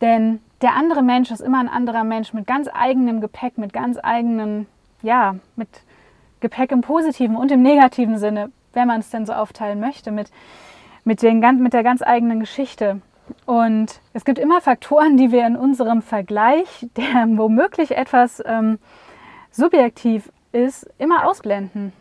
Denn 0.01 0.41
der 0.63 0.75
andere 0.75 1.03
Mensch 1.03 1.31
ist 1.31 1.41
immer 1.41 1.61
ein 1.61 1.69
anderer 1.69 2.05
Mensch 2.05 2.33
mit 2.33 2.47
ganz 2.47 2.69
eigenem 2.73 3.21
Gepäck, 3.21 3.59
mit 3.59 3.73
ganz 3.73 3.99
eigenen, 4.03 4.67
ja, 5.03 5.37
mit 5.57 5.69
Gepäck 6.41 6.73
im 6.73 6.81
positiven 6.81 7.37
und 7.37 7.53
im 7.53 7.63
negativen 7.63 8.19
Sinne, 8.19 8.51
wenn 8.73 8.89
man 8.89 9.01
es 9.01 9.11
denn 9.11 9.27
so 9.27 9.35
aufteilen 9.35 9.79
möchte, 9.79 10.11
mit, 10.11 10.31
mit, 11.05 11.23
den, 11.23 11.41
mit 11.63 11.75
der 11.75 11.83
ganz 11.83 12.03
eigenen 12.03 12.41
Geschichte. 12.41 13.03
Und 13.47 14.01
es 14.13 14.25
gibt 14.25 14.39
immer 14.39 14.61
Faktoren, 14.61 15.17
die 15.17 15.33
wir 15.33 15.47
in 15.47 15.57
unserem 15.57 16.03
Vergleich, 16.03 16.87
der 16.97 17.27
womöglich 17.37 17.97
etwas 17.97 18.43
ähm, 18.47 18.79
subjektiv 19.51 20.31
ist, 20.53 20.89
immer 20.99 21.27
ausblenden. 21.27 21.93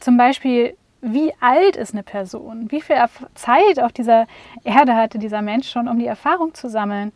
Zum 0.00 0.16
Beispiel, 0.16 0.76
wie 1.00 1.32
alt 1.40 1.76
ist 1.76 1.94
eine 1.94 2.02
Person? 2.02 2.70
Wie 2.70 2.80
viel 2.80 2.96
Zeit 3.34 3.80
auf 3.80 3.92
dieser 3.92 4.26
Erde 4.64 4.94
hatte 4.94 5.18
dieser 5.18 5.42
Mensch 5.42 5.68
schon, 5.68 5.88
um 5.88 5.98
die 5.98 6.06
Erfahrung 6.06 6.54
zu 6.54 6.68
sammeln? 6.68 7.12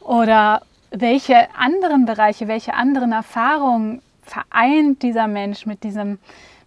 Oder 0.00 0.62
welche 0.90 1.54
anderen 1.54 2.06
Bereiche, 2.06 2.48
welche 2.48 2.74
anderen 2.74 3.12
Erfahrungen 3.12 4.02
vereint 4.22 5.02
dieser 5.02 5.26
Mensch 5.26 5.66
mit, 5.66 5.84
diesem, 5.84 6.18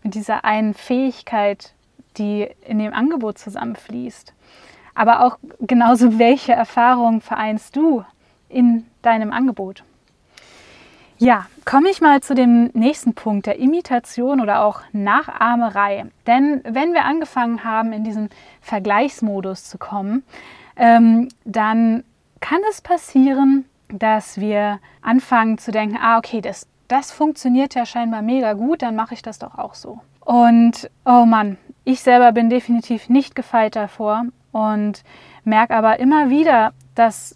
mit 0.03 0.15
dieser 0.15 0.45
einen 0.45 0.73
Fähigkeit, 0.73 1.73
die 2.17 2.47
in 2.65 2.79
dem 2.79 2.93
Angebot 2.93 3.37
zusammenfließt? 3.37 4.33
Aber 4.95 5.25
auch 5.25 5.37
genauso, 5.59 6.19
welche 6.19 6.53
Erfahrungen 6.53 7.21
vereinst 7.21 7.75
du 7.75 8.03
in 8.49 8.85
deinem 9.01 9.31
Angebot? 9.31 9.83
Ja, 11.17 11.45
komme 11.63 11.89
ich 11.89 12.01
mal 12.01 12.21
zu 12.21 12.35
dem 12.35 12.69
nächsten 12.73 13.13
Punkt, 13.13 13.45
der 13.45 13.59
Imitation 13.59 14.41
oder 14.41 14.63
auch 14.63 14.81
Nachahmerei. 14.91 16.05
Denn 16.27 16.61
wenn 16.65 16.93
wir 16.93 17.05
angefangen 17.05 17.63
haben, 17.63 17.93
in 17.93 18.03
diesen 18.03 18.29
Vergleichsmodus 18.61 19.63
zu 19.65 19.77
kommen, 19.77 20.23
ähm, 20.75 21.29
dann 21.45 22.03
kann 22.41 22.59
es 22.69 22.81
passieren, 22.81 23.65
dass 23.87 24.39
wir 24.39 24.79
anfangen 25.01 25.57
zu 25.59 25.71
denken, 25.71 25.97
ah, 26.01 26.17
okay, 26.17 26.41
das, 26.41 26.67
das 26.87 27.11
funktioniert 27.11 27.75
ja 27.75 27.85
scheinbar 27.85 28.21
mega 28.21 28.53
gut, 28.53 28.81
dann 28.81 28.95
mache 28.95 29.13
ich 29.13 29.21
das 29.21 29.39
doch 29.39 29.57
auch 29.57 29.75
so. 29.75 29.99
Und 30.19 30.89
oh 31.05 31.25
Mann, 31.25 31.57
ich 31.85 32.01
selber 32.01 32.31
bin 32.31 32.49
definitiv 32.49 33.07
nicht 33.07 33.35
gefeit 33.35 33.75
davor 33.75 34.25
und 34.53 35.03
merke 35.43 35.75
aber 35.75 35.99
immer 35.99 36.29
wieder, 36.29 36.71
dass 36.95 37.35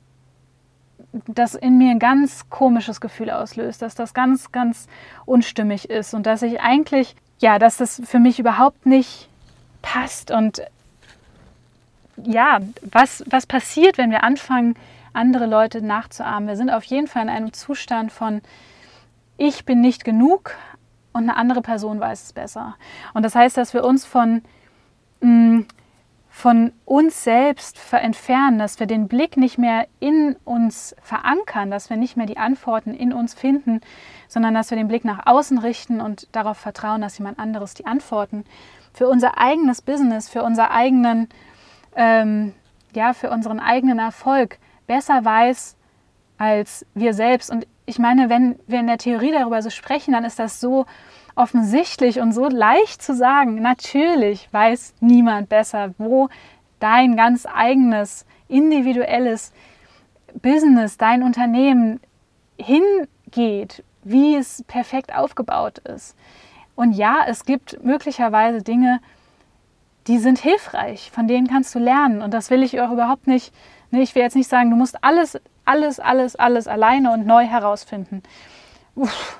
das 1.28 1.56
in 1.56 1.78
mir 1.78 1.92
ein 1.92 2.00
ganz 2.00 2.50
komisches 2.50 3.02
Gefühl 3.02 3.32
auslöst, 3.32 3.82
dass 3.82 3.96
das 3.96 4.14
ganz, 4.14 4.52
ganz 4.52 4.88
unstimmig 5.26 5.90
ist 5.90 6.14
und 6.14 6.26
dass 6.26 6.42
ich 6.42 6.62
eigentlich, 6.62 7.16
ja, 7.40 7.60
dass 7.60 7.78
das 7.78 8.02
für 8.06 8.20
mich 8.20 8.40
überhaupt 8.40 8.86
nicht 8.86 9.28
passt 9.82 10.32
und 10.32 10.62
ja, 12.18 12.60
was, 12.92 13.24
was 13.28 13.46
passiert, 13.46 13.98
wenn 13.98 14.12
wir 14.12 14.24
anfangen, 14.24 14.76
andere 15.14 15.46
Leute 15.46 15.82
nachzuahmen? 15.82 16.48
Wir 16.48 16.56
sind 16.56 16.70
auf 16.70 16.84
jeden 16.84 17.08
Fall 17.08 17.24
in 17.24 17.30
einem 17.30 17.54
Zustand 17.54 18.12
von, 18.12 18.42
ich 19.38 19.66
bin 19.66 19.82
nicht 19.82 20.04
genug 20.04 20.56
und 21.14 21.24
eine 21.24 21.36
andere 21.36 21.62
Person 21.62 22.00
weiß 22.00 22.24
es 22.24 22.34
besser. 22.34 22.76
Und 23.14 23.24
das 23.24 23.36
heißt, 23.36 23.56
dass 23.58 23.74
wir 23.74 23.84
uns 23.84 24.06
von 24.06 24.42
mh, 25.22 25.30
mm, 25.30 25.66
von 26.38 26.72
uns 26.86 27.24
selbst 27.24 27.80
entfernen, 27.92 28.60
dass 28.60 28.80
wir 28.80 28.86
den 28.86 29.08
Blick 29.08 29.38
nicht 29.38 29.58
mehr 29.58 29.88
in 30.00 30.36
uns 30.46 30.96
verankern, 31.02 31.72
dass 31.72 31.90
wir 31.90 31.98
nicht 31.98 32.16
mehr 32.16 32.28
die 32.28 32.38
Antworten 32.38 32.94
in 32.94 33.12
uns 33.12 33.34
finden, 33.34 33.82
sondern 34.28 34.54
dass 34.54 34.70
wir 34.70 34.78
den 34.78 34.88
Blick 34.88 35.04
nach 35.04 35.26
außen 35.26 35.58
richten 35.58 36.00
und 36.00 36.28
darauf 36.34 36.60
vertrauen, 36.60 37.02
dass 37.02 37.18
jemand 37.18 37.40
anderes 37.40 37.74
die 37.74 37.88
Antworten 37.88 38.46
für 38.94 39.08
unser 39.08 39.40
eigenes 39.40 39.82
Business, 39.82 40.30
für 40.30 40.44
unser 40.44 40.70
eigenen, 40.70 41.28
ähm, 41.96 42.54
ja, 42.94 43.14
für 43.14 43.32
unseren 43.32 43.60
eigenen 43.60 43.98
Erfolg 43.98 44.60
besser 44.86 45.26
weiß 45.26 45.76
als 46.38 46.86
wir 46.94 47.16
selbst. 47.16 47.50
Und 47.50 47.66
ich 47.88 47.98
meine, 47.98 48.30
wenn 48.30 48.60
wir 48.68 48.80
in 48.80 48.86
der 48.86 49.00
Theorie 49.00 49.32
darüber 49.32 49.64
so 49.64 49.72
sprechen, 49.72 50.12
dann 50.12 50.24
ist 50.24 50.38
das 50.38 50.60
so 50.60 50.86
offensichtlich 51.38 52.20
und 52.20 52.34
so 52.34 52.48
leicht 52.48 53.02
zu 53.02 53.16
sagen. 53.16 53.62
Natürlich 53.62 54.52
weiß 54.52 54.96
niemand 55.00 55.50
besser, 55.50 55.94
wo 55.98 56.30
dein 56.80 57.16
ganz 57.16 57.46
eigenes, 57.46 58.26
individuelles 58.48 59.54
Business, 60.42 60.98
dein 60.98 61.24
Unternehmen 61.24 62.00
hingeht, 62.58 63.84
wie 64.04 64.36
es 64.36 64.64
perfekt 64.68 65.16
aufgebaut 65.16 65.80
ist. 65.80 66.16
Und 66.76 66.94
ja, 66.94 67.26
es 67.28 67.46
gibt 67.46 67.84
möglicherweise 67.84 68.62
Dinge, 68.62 69.00
die 70.08 70.20
sind 70.20 70.40
hilfreich, 70.40 71.12
von 71.12 71.28
denen 71.28 71.48
kannst 71.48 71.76
du 71.76 71.80
lernen. 71.80 72.22
Und 72.22 72.34
das 72.34 72.50
will 72.50 72.64
ich 72.64 72.80
auch 72.80 72.92
überhaupt 72.92 73.28
nicht, 73.28 73.54
ne, 73.92 74.02
ich 74.02 74.16
will 74.16 74.22
jetzt 74.22 74.36
nicht 74.36 74.50
sagen, 74.50 74.70
du 74.70 74.76
musst 74.76 75.04
alles, 75.04 75.40
alles, 75.66 76.00
alles, 76.00 76.36
alles 76.36 76.68
alleine 76.68 77.12
und 77.12 77.26
neu 77.26 77.46
herausfinden. 77.46 78.24
Uff, 78.96 79.40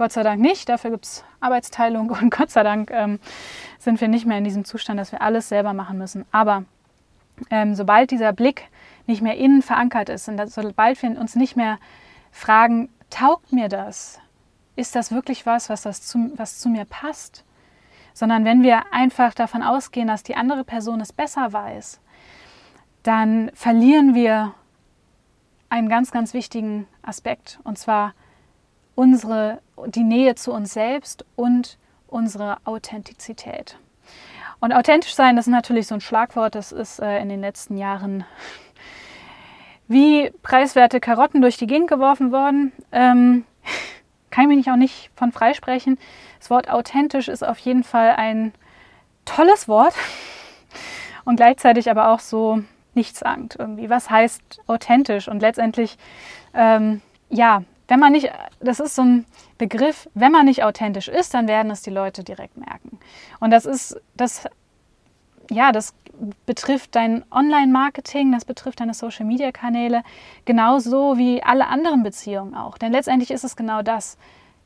Gott 0.00 0.12
sei 0.12 0.22
Dank 0.22 0.40
nicht, 0.40 0.66
dafür 0.70 0.92
gibt 0.92 1.04
es 1.04 1.24
Arbeitsteilung 1.40 2.08
und 2.22 2.30
Gott 2.30 2.50
sei 2.50 2.62
Dank 2.62 2.90
ähm, 2.90 3.20
sind 3.78 4.00
wir 4.00 4.08
nicht 4.08 4.24
mehr 4.24 4.38
in 4.38 4.44
diesem 4.44 4.64
Zustand, 4.64 4.98
dass 4.98 5.12
wir 5.12 5.20
alles 5.20 5.50
selber 5.50 5.74
machen 5.74 5.98
müssen. 5.98 6.24
Aber 6.32 6.64
ähm, 7.50 7.74
sobald 7.74 8.10
dieser 8.10 8.32
Blick 8.32 8.62
nicht 9.06 9.20
mehr 9.20 9.36
innen 9.36 9.60
verankert 9.60 10.08
ist 10.08 10.26
und 10.26 10.40
sobald 10.50 11.02
wir 11.02 11.20
uns 11.20 11.36
nicht 11.36 11.54
mehr 11.54 11.78
fragen, 12.32 12.88
taugt 13.10 13.52
mir 13.52 13.68
das? 13.68 14.18
Ist 14.74 14.96
das 14.96 15.12
wirklich 15.12 15.44
was, 15.44 15.68
was, 15.68 15.82
das 15.82 16.00
zu, 16.00 16.32
was 16.34 16.60
zu 16.60 16.70
mir 16.70 16.86
passt? 16.86 17.44
Sondern 18.14 18.46
wenn 18.46 18.62
wir 18.62 18.94
einfach 18.94 19.34
davon 19.34 19.62
ausgehen, 19.62 20.08
dass 20.08 20.22
die 20.22 20.34
andere 20.34 20.64
Person 20.64 21.02
es 21.02 21.12
besser 21.12 21.52
weiß, 21.52 22.00
dann 23.02 23.50
verlieren 23.52 24.14
wir 24.14 24.54
einen 25.68 25.90
ganz, 25.90 26.10
ganz 26.10 26.32
wichtigen 26.32 26.86
Aspekt. 27.02 27.60
Und 27.64 27.76
zwar 27.76 28.14
unsere, 29.00 29.62
die 29.86 30.04
Nähe 30.04 30.34
zu 30.34 30.52
uns 30.52 30.74
selbst 30.74 31.24
und 31.34 31.78
unsere 32.06 32.58
Authentizität. 32.64 33.78
Und 34.60 34.74
authentisch 34.74 35.14
sein, 35.14 35.36
das 35.36 35.46
ist 35.46 35.52
natürlich 35.52 35.86
so 35.86 35.94
ein 35.94 36.02
Schlagwort, 36.02 36.54
das 36.54 36.70
ist 36.70 37.00
äh, 37.00 37.18
in 37.22 37.30
den 37.30 37.40
letzten 37.40 37.78
Jahren 37.78 38.24
wie 39.88 40.30
preiswerte 40.42 41.00
Karotten 41.00 41.40
durch 41.40 41.56
die 41.56 41.66
Gegend 41.66 41.88
geworfen 41.88 42.30
worden. 42.30 42.72
Ähm, 42.92 43.46
kann 44.30 44.50
ich 44.50 44.58
mich 44.58 44.70
auch 44.70 44.76
nicht 44.76 45.10
von 45.16 45.32
freisprechen. 45.32 45.98
Das 46.38 46.50
Wort 46.50 46.68
authentisch 46.68 47.28
ist 47.28 47.42
auf 47.42 47.58
jeden 47.60 47.84
Fall 47.84 48.10
ein 48.16 48.52
tolles 49.24 49.66
Wort 49.66 49.94
und 51.24 51.36
gleichzeitig 51.36 51.90
aber 51.90 52.10
auch 52.10 52.20
so 52.20 52.62
nichtssagend 52.92 53.56
irgendwie. 53.58 53.88
Was 53.88 54.10
heißt 54.10 54.60
authentisch? 54.66 55.26
Und 55.26 55.40
letztendlich, 55.40 55.96
ähm, 56.52 57.00
ja, 57.30 57.62
wenn 57.90 57.98
man 57.98 58.12
nicht, 58.12 58.30
das 58.60 58.78
ist 58.78 58.94
so 58.94 59.02
ein 59.02 59.26
Begriff, 59.58 60.08
wenn 60.14 60.30
man 60.30 60.46
nicht 60.46 60.62
authentisch 60.62 61.08
ist, 61.08 61.34
dann 61.34 61.48
werden 61.48 61.72
es 61.72 61.82
die 61.82 61.90
Leute 61.90 62.22
direkt 62.22 62.56
merken. 62.56 63.00
Und 63.40 63.50
das 63.50 63.66
ist, 63.66 64.00
das 64.14 64.44
ja, 65.50 65.72
das 65.72 65.92
betrifft 66.46 66.94
dein 66.94 67.24
Online-Marketing, 67.32 68.30
das 68.30 68.44
betrifft 68.44 68.78
deine 68.78 68.94
Social-Media-Kanäle, 68.94 70.04
genauso 70.44 71.18
wie 71.18 71.42
alle 71.42 71.66
anderen 71.66 72.04
Beziehungen 72.04 72.54
auch. 72.54 72.78
Denn 72.78 72.92
letztendlich 72.92 73.32
ist 73.32 73.42
es 73.42 73.56
genau 73.56 73.82
das. 73.82 74.16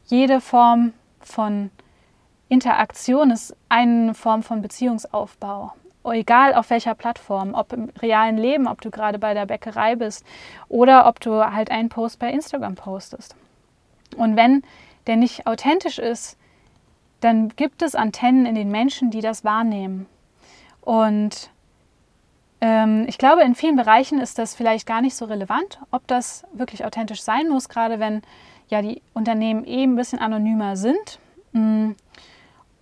Jede 0.04 0.42
Form 0.42 0.92
von 1.20 1.70
Interaktion 2.50 3.30
ist 3.30 3.56
eine 3.70 4.12
Form 4.12 4.42
von 4.42 4.60
Beziehungsaufbau. 4.60 5.72
Egal 6.12 6.54
auf 6.54 6.70
welcher 6.70 6.94
Plattform, 6.94 7.54
ob 7.54 7.73
im 7.73 7.90
realen 8.00 8.37
Leben, 8.37 8.68
ob 8.68 8.80
du 8.80 8.90
gerade 8.90 9.18
bei 9.18 9.34
der 9.34 9.46
Bäckerei 9.46 9.96
bist 9.96 10.25
oder 10.68 11.06
ob 11.06 11.20
du 11.20 11.44
halt 11.44 11.70
einen 11.70 11.88
Post 11.88 12.18
bei 12.18 12.30
Instagram 12.30 12.75
postest. 12.75 13.34
Und 14.16 14.37
wenn 14.37 14.62
der 15.06 15.16
nicht 15.16 15.46
authentisch 15.46 15.99
ist, 15.99 16.38
dann 17.20 17.49
gibt 17.49 17.82
es 17.82 17.94
Antennen 17.94 18.46
in 18.46 18.54
den 18.54 18.70
Menschen, 18.70 19.11
die 19.11 19.20
das 19.20 19.44
wahrnehmen. 19.44 20.06
Und 20.82 21.50
ähm, 22.61 23.06
ich 23.08 23.18
glaube, 23.18 23.42
in 23.42 23.54
vielen 23.54 23.76
Bereichen 23.76 24.20
ist 24.20 24.38
das 24.38 24.54
vielleicht 24.54 24.87
gar 24.87 25.00
nicht 25.00 25.16
so 25.16 25.25
relevant, 25.25 25.80
ob 25.90 26.06
das 26.06 26.44
wirklich 26.52 26.84
authentisch 26.84 27.23
sein 27.23 27.49
muss, 27.49 27.68
gerade 27.68 27.99
wenn 27.99 28.23
ja 28.68 28.82
die 28.82 29.02
Unternehmen 29.14 29.64
eben 29.64 29.92
ein 29.92 29.96
bisschen 29.96 30.18
anonymer 30.18 30.76
sind. 30.76 31.18
Mm. 31.52 31.92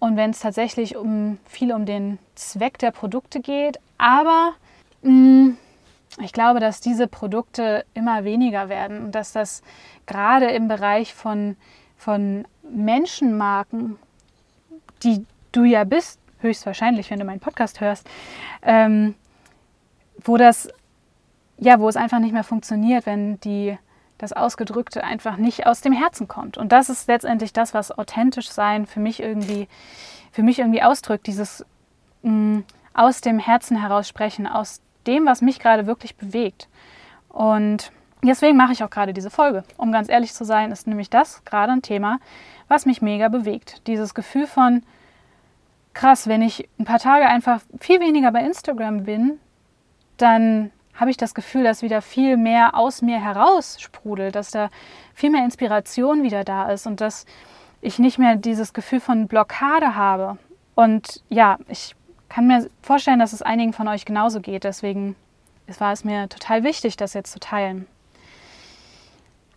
Und 0.02 0.16
wenn 0.16 0.30
es 0.30 0.40
tatsächlich 0.40 0.96
um 0.96 1.38
viel 1.46 1.72
um 1.72 1.86
den 1.86 2.18
Zweck 2.34 2.76
der 2.78 2.90
Produkte 2.90 3.38
geht. 3.38 3.78
Aber 3.98 4.54
mh, 5.02 5.12
mm, 5.12 5.56
ich 6.20 6.32
glaube, 6.32 6.58
dass 6.58 6.80
diese 6.80 7.06
Produkte 7.06 7.84
immer 7.94 8.24
weniger 8.24 8.68
werden 8.68 9.04
und 9.04 9.14
dass 9.14 9.30
das 9.30 9.62
gerade 10.06 10.46
im 10.46 10.66
Bereich 10.66 11.14
von, 11.14 11.56
von 11.96 12.44
Menschenmarken, 12.68 13.96
die 15.04 15.24
du 15.52 15.62
ja 15.62 15.84
bist, 15.84 16.18
höchstwahrscheinlich, 16.40 17.08
wenn 17.12 17.20
du 17.20 17.24
meinen 17.24 17.38
Podcast 17.38 17.80
hörst, 17.80 18.04
ähm, 18.62 19.14
wo 20.24 20.36
das, 20.36 20.68
ja, 21.58 21.78
wo 21.78 21.88
es 21.88 21.94
einfach 21.94 22.18
nicht 22.18 22.32
mehr 22.32 22.42
funktioniert, 22.42 23.06
wenn 23.06 23.38
die, 23.38 23.78
das 24.22 24.32
Ausgedrückte 24.32 25.02
einfach 25.02 25.36
nicht 25.36 25.66
aus 25.66 25.80
dem 25.80 25.92
Herzen 25.92 26.28
kommt. 26.28 26.56
Und 26.56 26.70
das 26.70 26.88
ist 26.88 27.08
letztendlich 27.08 27.52
das, 27.52 27.74
was 27.74 27.90
authentisch 27.90 28.48
sein 28.48 28.86
für 28.86 29.00
mich 29.00 29.20
irgendwie, 29.20 29.68
für 30.30 30.44
mich 30.44 30.60
irgendwie 30.60 30.82
ausdrückt, 30.82 31.26
dieses 31.26 31.66
mh, 32.22 32.30
mm, 32.30 32.64
aus 32.94 33.20
dem 33.20 33.38
Herzen 33.38 33.80
heraus 33.80 34.06
sprechen, 34.06 34.46
aus 34.46 34.80
dem, 35.08 35.26
was 35.26 35.42
mich 35.42 35.58
gerade 35.58 35.86
wirklich 35.86 36.16
bewegt. 36.16 36.68
Und 37.30 37.90
deswegen 38.22 38.56
mache 38.56 38.72
ich 38.72 38.84
auch 38.84 38.90
gerade 38.90 39.12
diese 39.12 39.30
Folge. 39.30 39.64
Um 39.76 39.90
ganz 39.90 40.08
ehrlich 40.08 40.32
zu 40.32 40.44
sein, 40.44 40.70
ist 40.70 40.86
nämlich 40.86 41.10
das 41.10 41.44
gerade 41.44 41.72
ein 41.72 41.82
Thema, 41.82 42.20
was 42.68 42.86
mich 42.86 43.02
mega 43.02 43.28
bewegt. 43.28 43.86
Dieses 43.88 44.14
Gefühl 44.14 44.46
von, 44.46 44.84
krass, 45.94 46.28
wenn 46.28 46.42
ich 46.42 46.68
ein 46.78 46.84
paar 46.84 47.00
Tage 47.00 47.26
einfach 47.26 47.60
viel 47.80 47.98
weniger 47.98 48.30
bei 48.30 48.44
Instagram 48.44 49.02
bin, 49.02 49.40
dann 50.16 50.70
habe 50.94 51.10
ich 51.10 51.16
das 51.16 51.34
Gefühl, 51.34 51.64
dass 51.64 51.82
wieder 51.82 52.02
viel 52.02 52.36
mehr 52.36 52.76
aus 52.76 53.02
mir 53.02 53.20
heraus 53.20 53.80
sprudelt, 53.80 54.34
dass 54.34 54.50
da 54.50 54.70
viel 55.14 55.30
mehr 55.30 55.44
Inspiration 55.44 56.22
wieder 56.22 56.44
da 56.44 56.70
ist 56.70 56.86
und 56.86 57.00
dass 57.00 57.26
ich 57.80 57.98
nicht 57.98 58.18
mehr 58.18 58.36
dieses 58.36 58.72
Gefühl 58.72 59.00
von 59.00 59.26
Blockade 59.26 59.94
habe. 59.94 60.38
Und 60.74 61.22
ja, 61.28 61.58
ich 61.68 61.94
kann 62.28 62.46
mir 62.46 62.68
vorstellen, 62.82 63.18
dass 63.18 63.32
es 63.32 63.42
einigen 63.42 63.72
von 63.72 63.88
euch 63.88 64.04
genauso 64.04 64.40
geht. 64.40 64.64
Deswegen 64.64 65.16
war 65.78 65.92
es 65.92 66.04
mir 66.04 66.28
total 66.28 66.64
wichtig, 66.64 66.96
das 66.96 67.14
jetzt 67.14 67.32
zu 67.32 67.40
teilen. 67.40 67.86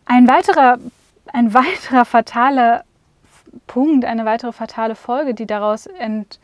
Ein 0.05 0.27
weiterer, 0.27 0.77
ein 1.31 1.53
weiterer 1.53 2.05
fataler 2.05 2.83
Punkt, 3.67 4.05
eine 4.05 4.25
weitere 4.25 4.51
fatale 4.51 4.95
Folge, 4.95 5.33
die 5.33 5.45
daraus 5.45 5.85
ent, 5.85 6.39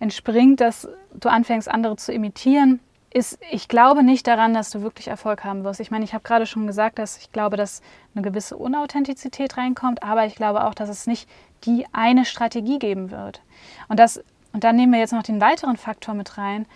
entspringt, 0.00 0.60
dass 0.60 0.88
du 1.12 1.28
anfängst, 1.28 1.70
andere 1.70 1.96
zu 1.96 2.12
imitieren, 2.12 2.80
ist, 3.14 3.38
ich 3.52 3.68
glaube 3.68 4.02
nicht 4.02 4.26
daran, 4.26 4.54
dass 4.54 4.70
du 4.70 4.82
wirklich 4.82 5.06
Erfolg 5.06 5.44
haben 5.44 5.62
wirst. 5.62 5.78
Ich 5.78 5.92
meine, 5.92 6.04
ich 6.04 6.14
habe 6.14 6.24
gerade 6.24 6.46
schon 6.46 6.66
gesagt, 6.66 6.98
dass 6.98 7.16
ich 7.16 7.30
glaube, 7.30 7.56
dass 7.56 7.80
eine 8.14 8.22
gewisse 8.22 8.56
Unauthentizität 8.56 9.56
reinkommt, 9.56 10.02
aber 10.02 10.26
ich 10.26 10.34
glaube 10.34 10.64
auch, 10.64 10.74
dass 10.74 10.88
es 10.88 11.06
nicht 11.06 11.28
die 11.64 11.86
eine 11.92 12.24
Strategie 12.24 12.80
geben 12.80 13.12
wird. 13.12 13.40
Und, 13.88 14.00
das, 14.00 14.22
und 14.52 14.64
dann 14.64 14.74
nehmen 14.74 14.92
wir 14.92 14.98
jetzt 14.98 15.12
noch 15.12 15.22
den 15.22 15.40
weiteren 15.40 15.76
Faktor 15.76 16.14
mit 16.14 16.36
rein. 16.38 16.66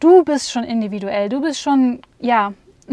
Du 0.00 0.24
bist 0.24 0.50
schon 0.50 0.64
individuell, 0.64 1.28
du 1.28 1.40
bist 1.40 1.60
schon, 1.60 2.02
ja, 2.18 2.52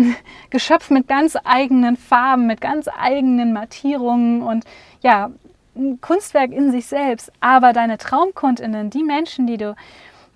Geschöpf 0.51 0.91
mit 0.91 1.07
ganz 1.07 1.35
eigenen 1.43 1.97
Farben, 1.97 2.45
mit 2.45 2.61
ganz 2.61 2.87
eigenen 2.87 3.53
Mattierungen 3.53 4.43
und 4.43 4.65
ja, 5.01 5.31
ein 5.75 5.99
Kunstwerk 5.99 6.51
in 6.51 6.71
sich 6.71 6.85
selbst, 6.85 7.31
aber 7.39 7.73
deine 7.73 7.97
Traumkundinnen, 7.97 8.91
die 8.91 9.03
Menschen, 9.03 9.47
die 9.47 9.57
du 9.57 9.75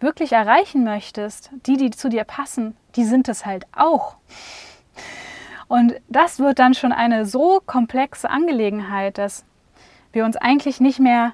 wirklich 0.01 0.33
erreichen 0.33 0.83
möchtest, 0.83 1.51
die, 1.65 1.77
die 1.77 1.91
zu 1.91 2.09
dir 2.09 2.23
passen, 2.23 2.75
die 2.95 3.05
sind 3.05 3.27
es 3.29 3.45
halt 3.45 3.65
auch. 3.75 4.15
Und 5.67 5.95
das 6.09 6.39
wird 6.39 6.59
dann 6.59 6.73
schon 6.73 6.91
eine 6.91 7.25
so 7.25 7.61
komplexe 7.65 8.29
Angelegenheit, 8.29 9.17
dass 9.17 9.45
wir 10.11 10.25
uns 10.25 10.35
eigentlich 10.35 10.81
nicht 10.81 10.99
mehr, 10.99 11.33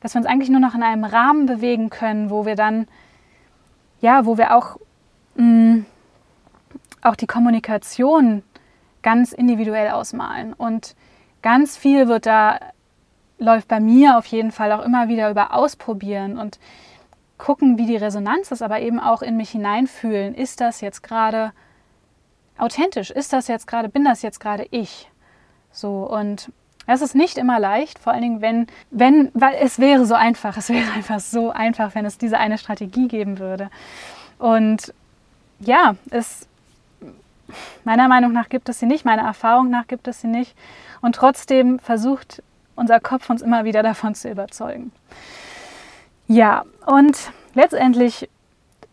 dass 0.00 0.14
wir 0.14 0.20
uns 0.20 0.28
eigentlich 0.28 0.50
nur 0.50 0.60
noch 0.60 0.74
in 0.74 0.82
einem 0.82 1.04
Rahmen 1.04 1.46
bewegen 1.46 1.90
können, 1.90 2.30
wo 2.30 2.46
wir 2.46 2.54
dann, 2.54 2.86
ja, 4.00 4.24
wo 4.24 4.38
wir 4.38 4.54
auch, 4.54 4.76
mh, 5.34 5.44
mm, 5.44 5.86
auch 7.02 7.16
die 7.16 7.26
Kommunikation 7.26 8.44
ganz 9.02 9.32
individuell 9.32 9.90
ausmalen. 9.90 10.52
Und 10.52 10.94
ganz 11.42 11.76
viel 11.76 12.06
wird 12.06 12.26
da 12.26 12.60
läuft 13.38 13.68
bei 13.68 13.80
mir 13.80 14.16
auf 14.16 14.26
jeden 14.26 14.52
Fall 14.52 14.72
auch 14.72 14.84
immer 14.84 15.08
wieder 15.08 15.30
über 15.30 15.52
Ausprobieren 15.52 16.38
und 16.38 16.58
gucken, 17.42 17.76
wie 17.76 17.86
die 17.86 17.96
Resonanz 17.96 18.52
ist, 18.52 18.62
aber 18.62 18.80
eben 18.80 19.00
auch 19.00 19.20
in 19.20 19.36
mich 19.36 19.50
hineinfühlen. 19.50 20.32
Ist 20.32 20.60
das 20.60 20.80
jetzt 20.80 21.02
gerade 21.02 21.52
authentisch? 22.56 23.10
Ist 23.10 23.32
das 23.32 23.48
jetzt 23.48 23.66
gerade, 23.66 23.88
bin 23.88 24.04
das 24.04 24.22
jetzt 24.22 24.38
gerade 24.38 24.68
ich? 24.70 25.10
So 25.72 26.08
und 26.08 26.52
es 26.86 27.02
ist 27.02 27.16
nicht 27.16 27.38
immer 27.38 27.58
leicht, 27.58 27.98
vor 27.98 28.12
allen 28.12 28.22
Dingen, 28.22 28.40
wenn, 28.42 28.68
wenn, 28.92 29.30
weil 29.34 29.56
es 29.60 29.80
wäre 29.80 30.06
so 30.06 30.14
einfach, 30.14 30.56
es 30.62 30.68
wäre 30.68 30.92
einfach 30.92 31.18
so 31.18 31.50
einfach, 31.50 31.96
wenn 31.96 32.04
es 32.04 32.16
diese 32.16 32.38
eine 32.38 32.58
Strategie 32.58 33.08
geben 33.08 33.40
würde. 33.40 33.70
Und 34.38 34.94
ja, 35.58 35.96
es, 36.10 36.46
meiner 37.82 38.06
Meinung 38.06 38.32
nach 38.32 38.50
gibt 38.50 38.68
es 38.68 38.78
sie 38.78 38.86
nicht, 38.86 39.04
meiner 39.04 39.22
Erfahrung 39.22 39.68
nach 39.68 39.88
gibt 39.88 40.06
es 40.06 40.20
sie 40.20 40.28
nicht. 40.28 40.54
Und 41.00 41.16
trotzdem 41.16 41.80
versucht 41.80 42.40
unser 42.76 43.00
Kopf 43.00 43.28
uns 43.30 43.42
immer 43.42 43.64
wieder 43.64 43.82
davon 43.82 44.14
zu 44.14 44.30
überzeugen. 44.30 44.92
Ja, 46.32 46.64
und 46.86 47.30
letztendlich, 47.52 48.26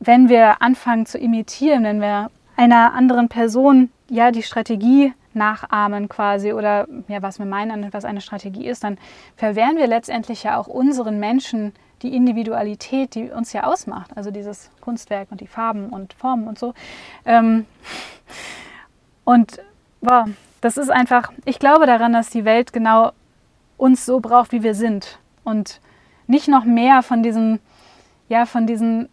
wenn 0.02 0.28
wir 0.28 0.62
anfangen 0.62 1.06
zu 1.06 1.18
imitieren, 1.18 1.86
wenn 1.86 2.02
wir 2.02 2.32
einer 2.58 2.94
anderen 2.94 3.30
Person 3.30 3.92
ja 4.10 4.32
die 4.32 4.44
Strategie 4.44 5.14
nachahmen 5.34 6.10
quasi 6.10 6.52
oder 6.52 6.86
ja, 7.08 7.22
was 7.22 7.40
wir 7.40 7.46
meinen, 7.46 7.94
was 7.94 8.04
eine 8.04 8.20
Strategie 8.20 8.68
ist, 8.68 8.84
dann 8.84 8.98
verwehren 9.38 9.78
wir 9.78 9.88
letztendlich 9.88 10.44
ja 10.44 10.58
auch 10.58 10.68
unseren 10.68 11.18
Menschen 11.18 11.72
die 12.02 12.14
Individualität, 12.14 13.16
die 13.16 13.30
uns 13.30 13.54
ja 13.54 13.64
ausmacht, 13.64 14.12
also 14.18 14.32
dieses 14.32 14.70
Kunstwerk 14.82 15.32
und 15.32 15.40
die 15.40 15.48
Farben 15.48 15.92
und 15.92 16.12
Formen 16.12 16.46
und 16.46 16.60
so. 16.60 16.74
Ähm, 17.24 17.66
und 19.24 19.62
wow, 20.02 20.28
das 20.60 20.76
ist 20.76 20.90
einfach, 20.90 21.32
ich 21.46 21.58
glaube 21.58 21.86
daran, 21.86 22.12
dass 22.12 22.32
die 22.32 22.44
Welt 22.44 22.74
genau 22.74 23.14
uns 23.78 24.06
so 24.06 24.20
braucht, 24.20 24.52
wie 24.52 24.62
wir 24.62 24.76
sind 24.76 25.20
und 25.46 25.80
nicht 26.30 26.48
noch 26.48 26.64
mehr 26.64 27.02
von 27.02 27.24
diesen, 27.24 27.60
ja, 28.30 28.46
von 28.46 28.68
diesen 28.68 29.10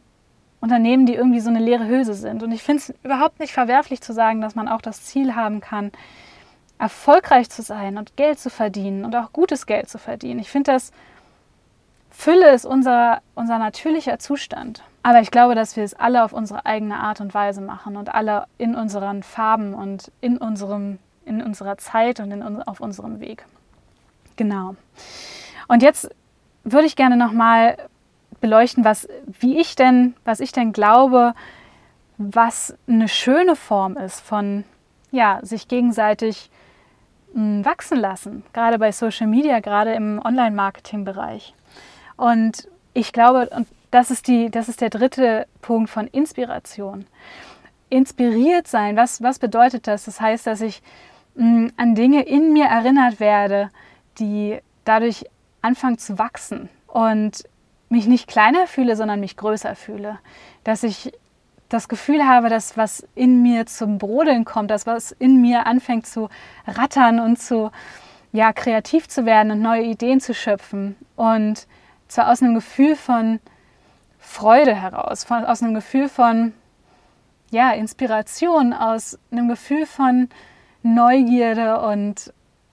Unternehmen, 0.61 1.07
die 1.07 1.15
irgendwie 1.15 1.41
so 1.41 1.49
eine 1.49 1.61
leere 1.61 1.89
Hülse 1.89 2.15
sind. 2.15 2.43
Und 2.43 2.53
ich 2.53 2.63
finde 2.63 2.83
es 2.83 2.95
überhaupt 3.03 3.41
nicht 3.41 3.53
verwerflich 3.53 4.01
zu 4.01 4.13
sagen, 4.13 4.41
dass 4.41 4.55
man 4.55 4.69
auch 4.69 4.83
das 4.83 5.03
Ziel 5.05 5.35
haben 5.35 5.61
kann, 5.61 5.93
erfolgreich 6.79 7.49
zu 7.49 7.63
sein 7.63 7.97
und 7.97 8.17
Geld 8.17 8.39
zu 8.39 8.51
verdienen 8.51 9.05
und 9.05 9.17
auch 9.17 9.33
gutes 9.33 9.65
Geld 9.65 9.89
zu 9.89 9.99
verdienen. 9.99 10.41
Ich 10.41 10.51
finde 10.51 10.73
das, 10.73 10.93
Fülle 12.11 12.53
ist 12.53 12.67
unser, 12.67 13.23
unser 13.35 13.59
natürlicher 13.59 14.19
Zustand. 14.19 14.83
Aber 15.03 15.21
ich 15.21 15.31
glaube, 15.31 15.55
dass 15.55 15.77
wir 15.77 15.85
es 15.85 15.95
alle 15.95 16.23
auf 16.23 16.33
unsere 16.33 16.67
eigene 16.67 16.97
Art 16.97 17.21
und 17.21 17.33
Weise 17.33 17.63
machen 17.63 17.97
und 17.97 18.15
alle 18.15 18.47
in 18.59 18.75
unseren 18.75 19.23
Farben 19.23 19.73
und 19.73 20.11
in, 20.21 20.37
unserem, 20.37 20.99
in 21.25 21.43
unserer 21.43 21.79
Zeit 21.79 22.21
und 22.21 22.31
in, 22.31 22.43
auf 22.43 22.81
unserem 22.81 23.21
Weg. 23.21 23.47
Genau. 24.37 24.77
Und 25.69 25.83
jetzt 25.83 26.11
würde 26.67 26.87
ich 26.87 26.97
gerne 26.97 27.17
nochmal 27.17 27.77
beleuchten, 28.41 28.85
was, 28.85 29.09
wie 29.27 29.59
ich 29.59 29.77
denn, 29.77 30.15
was 30.25 30.41
ich 30.41 30.53
denn 30.53 30.73
glaube, 30.73 31.33
was 32.19 32.77
eine 32.89 33.09
schöne 33.09 33.57
Form 33.57 33.97
ist 33.97 34.21
von 34.21 34.65
ja, 35.11 35.39
sich 35.43 35.69
gegenseitig 35.69 36.51
hm, 37.33 37.65
wachsen 37.65 37.99
lassen, 37.99 38.43
gerade 38.53 38.79
bei 38.79 38.93
Social 38.93 39.29
Media, 39.29 39.61
gerade 39.61 39.95
im 39.95 40.21
Online-Marketing-Bereich. 40.23 41.55
Und 42.17 42.69
ich 42.95 43.13
glaube, 43.13 43.49
und 43.55 43.69
das 43.91 44.11
ist, 44.11 44.27
die, 44.27 44.51
das 44.51 44.69
ist 44.69 44.81
der 44.81 44.91
dritte 44.91 45.47
Punkt 45.63 45.89
von 45.89 46.09
Inspiration. 46.09 47.07
Inspiriert 47.89 48.67
sein, 48.67 48.97
was, 48.97 49.23
was 49.23 49.39
bedeutet 49.39 49.87
das? 49.87 50.07
Das 50.07 50.21
heißt, 50.21 50.47
dass 50.47 50.61
ich 50.61 50.83
mh, 51.37 51.45
hm, 51.45 51.73
an 51.77 51.95
Dinge 51.95 52.23
in 52.23 52.53
mir 52.53 52.67
erinnert 52.67 53.21
werde, 53.21 53.71
die 54.19 54.59
dadurch 54.85 55.27
anfangen 55.67 55.99
zu 55.99 56.19
wachsen. 56.19 56.69
Und 56.87 57.45
mich 57.89 58.07
nicht 58.07 58.27
kleiner 58.27 58.67
fühle, 58.67 58.97
sondern 58.97 59.21
mich 59.21 59.37
größer 59.37 59.77
fühle. 59.77 60.19
Dass 60.65 60.83
ich 60.83 61.13
das 61.69 61.89
Gefühl 61.89 62.27
habe, 62.27 62.49
dass 62.49 62.77
was 62.77 63.07
in 63.15 63.43
mir 63.43 63.67
zum 63.67 63.99
Brodeln 63.99 64.45
kommt, 64.45 64.71
dass 64.71 64.87
was 64.87 65.13
in 65.13 65.41
mir 65.41 65.67
anfängt 65.67 66.07
zu 66.07 66.29
rattern 66.67 67.21
und 67.21 67.41
zu 67.41 67.71
ja, 68.33 68.53
kreativ 68.53 69.09
zu 69.09 69.25
werden 69.25 69.51
und 69.51 69.63
neue 69.63 69.85
Ideen 69.85 70.21
zu 70.21 70.35
schöpfen. 70.35 70.97
Und 71.17 71.67
zwar 72.09 72.31
aus 72.31 72.43
einem 72.43 72.55
Gefühl 72.55 72.95
von 72.95 73.41
Freude 74.19 74.75
heraus, 74.75 75.25
von, 75.25 75.45
aus 75.45 75.63
einem 75.63 75.75
Gefühl 75.75 76.09
von 76.09 76.53
ja, 77.51 77.73
Inspiration, 77.73 78.73
aus 78.73 79.19
einem 79.31 79.49
Gefühl 79.49 79.87
von 79.87 80.29
Neugierde 80.83 81.81
und 81.81 82.33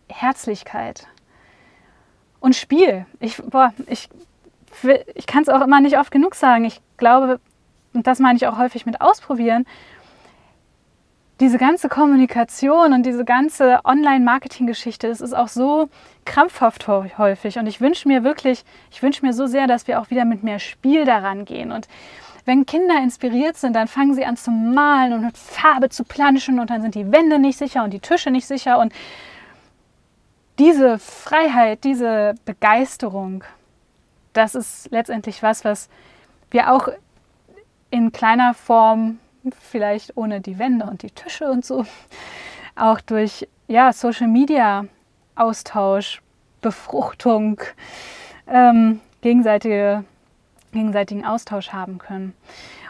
Herzlichkeit. 0.10 1.08
Und 2.44 2.58
Spiel. 2.58 3.06
Ich, 3.22 3.42
ich, 3.88 4.10
ich 5.16 5.28
kann 5.28 5.44
es 5.44 5.50
auch 5.50 5.62
immer 5.62 5.80
nicht 5.80 5.98
oft 5.98 6.12
genug 6.12 6.36
sagen. 6.36 6.66
Ich 6.66 6.82
glaube, 6.98 7.40
und 7.94 8.06
das 8.06 8.20
meine 8.20 8.36
ich 8.36 8.48
auch 8.48 8.58
häufig 8.58 8.86
mit 8.86 9.00
ausprobieren, 9.00 9.66
diese 11.40 11.58
ganze 11.58 11.88
Kommunikation 11.88 12.92
und 12.92 13.06
diese 13.06 13.24
ganze 13.24 13.80
Online-Marketing-Geschichte, 13.86 15.08
das 15.08 15.22
ist 15.22 15.34
auch 15.34 15.48
so 15.48 15.88
krampfhaft 16.26 16.90
häufig. 16.90 17.58
Und 17.60 17.68
ich 17.68 17.80
wünsche 17.80 18.10
mir 18.10 18.26
wirklich, 18.26 18.66
ich 18.92 19.02
wünsche 19.02 19.26
mir 19.26 19.32
so 19.32 19.46
sehr, 19.46 19.66
dass 19.66 19.88
wir 19.88 20.02
auch 20.02 20.10
wieder 20.10 20.26
mit 20.26 20.44
mehr 20.44 20.60
Spiel 20.60 21.06
daran 21.06 21.46
gehen. 21.46 21.72
Und 21.72 21.88
wenn 22.44 22.66
Kinder 22.66 23.02
inspiriert 23.02 23.56
sind, 23.56 23.74
dann 23.74 23.88
fangen 23.88 24.16
sie 24.16 24.26
an 24.26 24.36
zu 24.36 24.52
malen 24.52 25.14
und 25.14 25.24
mit 25.24 25.38
Farbe 25.38 25.88
zu 25.88 26.04
planschen 26.04 26.60
und 26.60 26.70
dann 26.70 26.82
sind 26.82 26.96
die 26.96 27.10
Wände 27.10 27.40
nicht 27.40 27.58
sicher 27.58 27.86
und 27.86 27.94
die 27.94 28.02
Tische 28.02 28.32
nicht 28.32 28.48
sicher. 28.48 28.80
Und 28.80 28.92
diese 30.60 31.00
Freiheit, 31.00 31.84
diese 31.84 32.36
Begeisterung, 32.46 33.44
das 34.34 34.56
ist 34.56 34.92
letztendlich 34.92 35.42
was, 35.44 35.66
was 35.66 35.90
wir 36.52 36.72
auch 36.72 36.90
in 37.90 38.12
kleiner 38.12 38.54
Form, 38.54 39.20
vielleicht 39.60 40.18
ohne 40.18 40.42
die 40.42 40.58
Wände 40.60 40.86
und 40.86 41.04
die 41.04 41.12
Tische 41.12 41.50
und 41.50 41.66
so, 41.66 41.86
auch 42.76 43.02
durch 43.02 43.48
ja, 43.68 43.94
Social 43.94 44.28
Media 44.28 44.86
Austausch, 45.36 46.22
Befruchtung, 46.62 47.60
ähm, 48.48 49.02
gegenseitige, 49.22 50.04
gegenseitigen 50.72 51.26
Austausch 51.26 51.70
haben 51.70 51.98
können. 51.98 52.34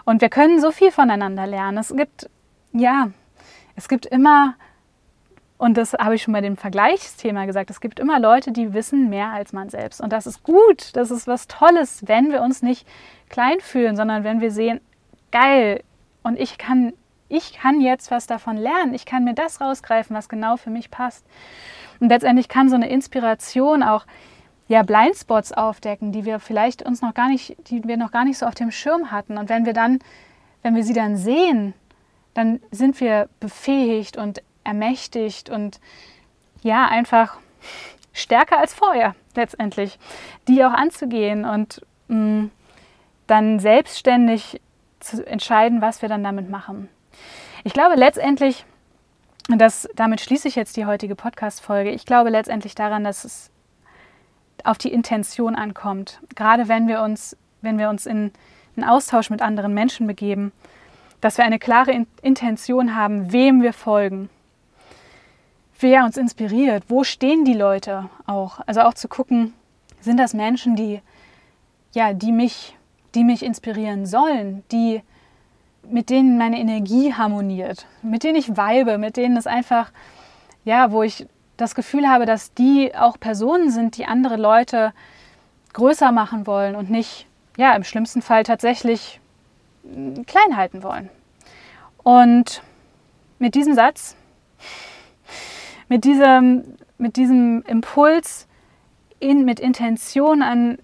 Und 0.05 0.21
wir 0.21 0.29
können 0.29 0.59
so 0.59 0.71
viel 0.71 0.91
voneinander 0.91 1.47
lernen. 1.47 1.77
Es 1.77 1.95
gibt, 1.95 2.29
ja, 2.73 3.09
es 3.75 3.87
gibt 3.87 4.05
immer, 4.05 4.55
und 5.63 5.77
das 5.77 5.93
habe 5.93 6.15
ich 6.15 6.23
schon 6.23 6.33
bei 6.33 6.41
dem 6.41 6.57
Vergleichsthema 6.57 7.45
gesagt, 7.45 7.69
es 7.69 7.79
gibt 7.79 7.97
immer 7.97 8.19
Leute, 8.19 8.51
die 8.51 8.73
wissen 8.73 9.09
mehr 9.09 9.29
als 9.29 9.53
man 9.53 9.69
selbst. 9.69 10.01
Und 10.01 10.11
das 10.11 10.27
ist 10.27 10.43
gut, 10.43 10.89
das 10.91 11.09
ist 11.09 11.25
was 11.25 11.47
Tolles, 11.47 12.03
wenn 12.05 12.33
wir 12.33 12.41
uns 12.41 12.61
nicht 12.61 12.85
klein 13.29 13.61
fühlen, 13.61 13.95
sondern 13.95 14.25
wenn 14.25 14.41
wir 14.41 14.51
sehen, 14.51 14.81
geil 15.31 15.81
und 16.21 16.37
ich 16.37 16.57
kann, 16.57 16.91
ich 17.29 17.53
kann 17.53 17.79
jetzt 17.79 18.11
was 18.11 18.27
davon 18.27 18.57
lernen. 18.57 18.93
Ich 18.93 19.05
kann 19.05 19.23
mir 19.23 19.35
das 19.35 19.61
rausgreifen, 19.61 20.13
was 20.13 20.27
genau 20.27 20.57
für 20.57 20.69
mich 20.69 20.91
passt. 20.91 21.25
Und 22.01 22.09
letztendlich 22.09 22.49
kann 22.49 22.67
so 22.67 22.75
eine 22.75 22.89
Inspiration 22.89 23.83
auch 23.83 24.05
ja, 24.67 24.83
Blindspots 24.83 25.53
aufdecken, 25.53 26.11
die 26.11 26.25
wir 26.25 26.39
vielleicht 26.39 26.83
uns 26.83 27.01
noch 27.01 27.13
gar 27.13 27.29
nicht, 27.29 27.55
die 27.69 27.85
wir 27.85 27.95
noch 27.95 28.11
gar 28.11 28.25
nicht 28.25 28.37
so 28.37 28.47
auf 28.47 28.55
dem 28.55 28.69
Schirm 28.69 29.11
hatten. 29.11 29.37
Und 29.37 29.47
wenn 29.47 29.65
wir 29.65 29.71
dann, 29.71 29.99
wenn 30.61 30.75
wir 30.75 30.83
sie 30.83 30.93
dann 30.93 31.15
sehen, 31.15 31.73
dann 32.33 32.59
sind 32.69 32.99
wir 32.99 33.29
befähigt 33.39 34.17
und 34.17 34.41
ermächtigt 34.63 35.49
und 35.49 35.79
ja, 36.61 36.85
einfach 36.85 37.37
stärker 38.13 38.59
als 38.59 38.73
vorher 38.73 39.15
letztendlich, 39.35 39.99
die 40.47 40.63
auch 40.63 40.73
anzugehen 40.73 41.45
und 41.45 41.81
mh, 42.07 42.17
mm, 42.17 42.51
dann 43.27 43.59
selbstständig 43.59 44.61
zu 44.99 45.25
entscheiden, 45.25 45.81
was 45.81 46.01
wir 46.01 46.09
dann 46.09 46.23
damit 46.23 46.49
machen. 46.49 46.89
Ich 47.63 47.73
glaube 47.73 47.95
letztendlich, 47.95 48.65
und 49.49 49.59
das, 49.59 49.87
damit 49.95 50.21
schließe 50.21 50.47
ich 50.47 50.55
jetzt 50.55 50.77
die 50.77 50.85
heutige 50.85 51.15
Podcast-Folge, 51.15 51.91
ich 51.91 52.05
glaube 52.05 52.29
letztendlich 52.29 52.75
daran, 52.75 53.03
dass 53.03 53.23
es 53.23 53.51
auf 54.63 54.77
die 54.77 54.93
Intention 54.93 55.55
ankommt. 55.55 56.19
Gerade 56.35 56.67
wenn 56.67 56.87
wir 56.87 57.01
uns, 57.01 57.35
wenn 57.61 57.77
wir 57.77 57.89
uns 57.89 58.05
in 58.05 58.31
einen 58.75 58.89
Austausch 58.89 59.29
mit 59.29 59.41
anderen 59.41 59.73
Menschen 59.73 60.07
begeben, 60.07 60.51
dass 61.21 61.37
wir 61.37 61.45
eine 61.45 61.59
klare 61.59 62.05
Intention 62.21 62.95
haben, 62.95 63.31
wem 63.31 63.61
wir 63.61 63.73
folgen, 63.73 64.29
wer 65.83 66.03
uns 66.03 66.17
inspiriert, 66.17 66.85
wo 66.87 67.03
stehen 67.03 67.45
die 67.45 67.53
Leute 67.53 68.09
auch. 68.25 68.59
Also 68.65 68.81
auch 68.81 68.95
zu 68.95 69.07
gucken, 69.07 69.53
sind 70.01 70.17
das 70.17 70.33
Menschen, 70.33 70.75
die, 70.75 71.01
ja, 71.93 72.13
die 72.13 72.31
mich 72.31 72.75
die 73.15 73.23
mich 73.23 73.43
inspirieren 73.43 74.05
sollen, 74.05 74.63
die 74.71 75.01
mit 75.89 76.09
denen 76.09 76.37
meine 76.37 76.59
Energie 76.59 77.13
harmoniert, 77.13 77.85
mit 78.01 78.23
denen 78.23 78.37
ich 78.37 78.55
weibe, 78.55 78.97
mit 78.97 79.17
denen 79.17 79.37
es 79.37 79.47
einfach, 79.47 79.91
ja, 80.63 80.91
wo 80.91 81.03
ich 81.03 81.27
das 81.57 81.75
Gefühl 81.75 82.07
habe, 82.07 82.25
dass 82.25 82.53
die 82.53 82.95
auch 82.95 83.19
Personen 83.19 83.69
sind, 83.69 83.97
die 83.97 84.05
andere 84.05 84.37
Leute 84.37 84.93
größer 85.73 86.11
machen 86.11 86.47
wollen 86.47 86.75
und 86.75 86.89
nicht, 86.89 87.27
ja, 87.57 87.75
im 87.75 87.83
schlimmsten 87.83 88.21
Fall 88.21 88.43
tatsächlich 88.43 89.19
hm, 89.83 90.25
klein 90.25 90.55
halten 90.55 90.83
wollen. 90.83 91.09
Und 92.01 92.61
mit 93.39 93.55
diesem 93.55 93.73
Satz, 93.75 94.15
mit 95.93 96.05
diesem, 96.05 96.63
mit 96.97 97.17
diesem 97.17 97.61
Impuls, 97.67 98.47
in, 99.19 99.45
mit 99.45 99.59
Intention 99.59 100.41
an 100.41 100.79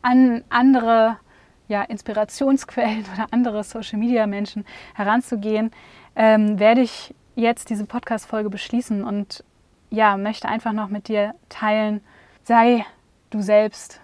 an 0.00 0.44
andere 0.48 1.18
ja, 1.66 1.82
Inspirationsquellen 1.82 3.04
oder 3.14 3.26
andere 3.32 3.64
Social-Media-Menschen 3.64 4.64
heranzugehen, 4.94 5.72
ähm, 6.14 6.60
werde 6.60 6.82
ich 6.82 7.16
jetzt 7.34 7.68
diese 7.68 7.84
Podcast-Folge 7.84 8.48
beschließen 8.48 9.02
und 9.02 9.42
ja, 9.90 10.16
möchte 10.16 10.48
einfach 10.48 10.72
noch 10.72 10.88
mit 10.88 11.08
dir 11.08 11.34
teilen, 11.48 12.00
sei 12.44 12.86
du 13.30 13.42
selbst, 13.42 14.00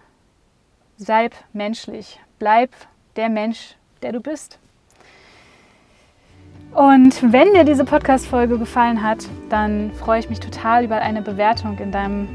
sei 0.96 1.30
menschlich, 1.52 2.18
bleib 2.40 2.72
der 3.14 3.28
Mensch, 3.28 3.76
der 4.02 4.10
du 4.10 4.20
bist. 4.20 4.58
Und 6.74 7.32
wenn 7.32 7.52
dir 7.52 7.64
diese 7.64 7.85
Podcast-Folge 7.85 8.58
gefallen 8.58 9.02
hat, 9.02 9.28
dann 9.50 9.92
freue 9.92 10.20
ich 10.20 10.30
mich 10.30 10.40
total 10.40 10.85
über 10.85 10.96
eine 10.96 11.20
Bewertung 11.20 11.78
in 11.78 11.92
deinem, 11.92 12.28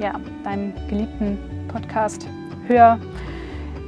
ja, 0.00 0.14
deinem 0.42 0.72
geliebten 0.88 1.38
Podcast 1.68 2.28
Hör, 2.66 2.98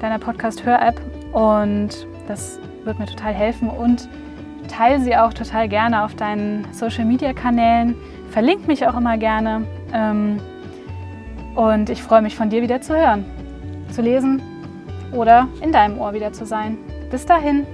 deiner 0.00 0.18
Podcast-Hör-App. 0.18 1.00
Und 1.32 2.06
das 2.28 2.60
wird 2.84 2.98
mir 3.00 3.06
total 3.06 3.34
helfen. 3.34 3.68
Und 3.68 4.08
teile 4.68 5.00
sie 5.00 5.16
auch 5.16 5.32
total 5.32 5.68
gerne 5.68 6.04
auf 6.04 6.14
deinen 6.14 6.72
Social-Media-Kanälen. 6.72 7.96
Verlink 8.30 8.68
mich 8.68 8.86
auch 8.86 8.96
immer 8.96 9.18
gerne. 9.18 9.66
Ähm, 9.92 10.40
und 11.56 11.90
ich 11.90 12.02
freue 12.02 12.22
mich 12.22 12.36
von 12.36 12.48
dir 12.48 12.62
wieder 12.62 12.80
zu 12.80 12.96
hören, 12.96 13.24
zu 13.90 14.02
lesen 14.02 14.40
oder 15.12 15.48
in 15.62 15.72
deinem 15.72 15.98
Ohr 15.98 16.12
wieder 16.12 16.32
zu 16.32 16.44
sein. 16.46 16.78
Bis 17.10 17.26
dahin. 17.26 17.66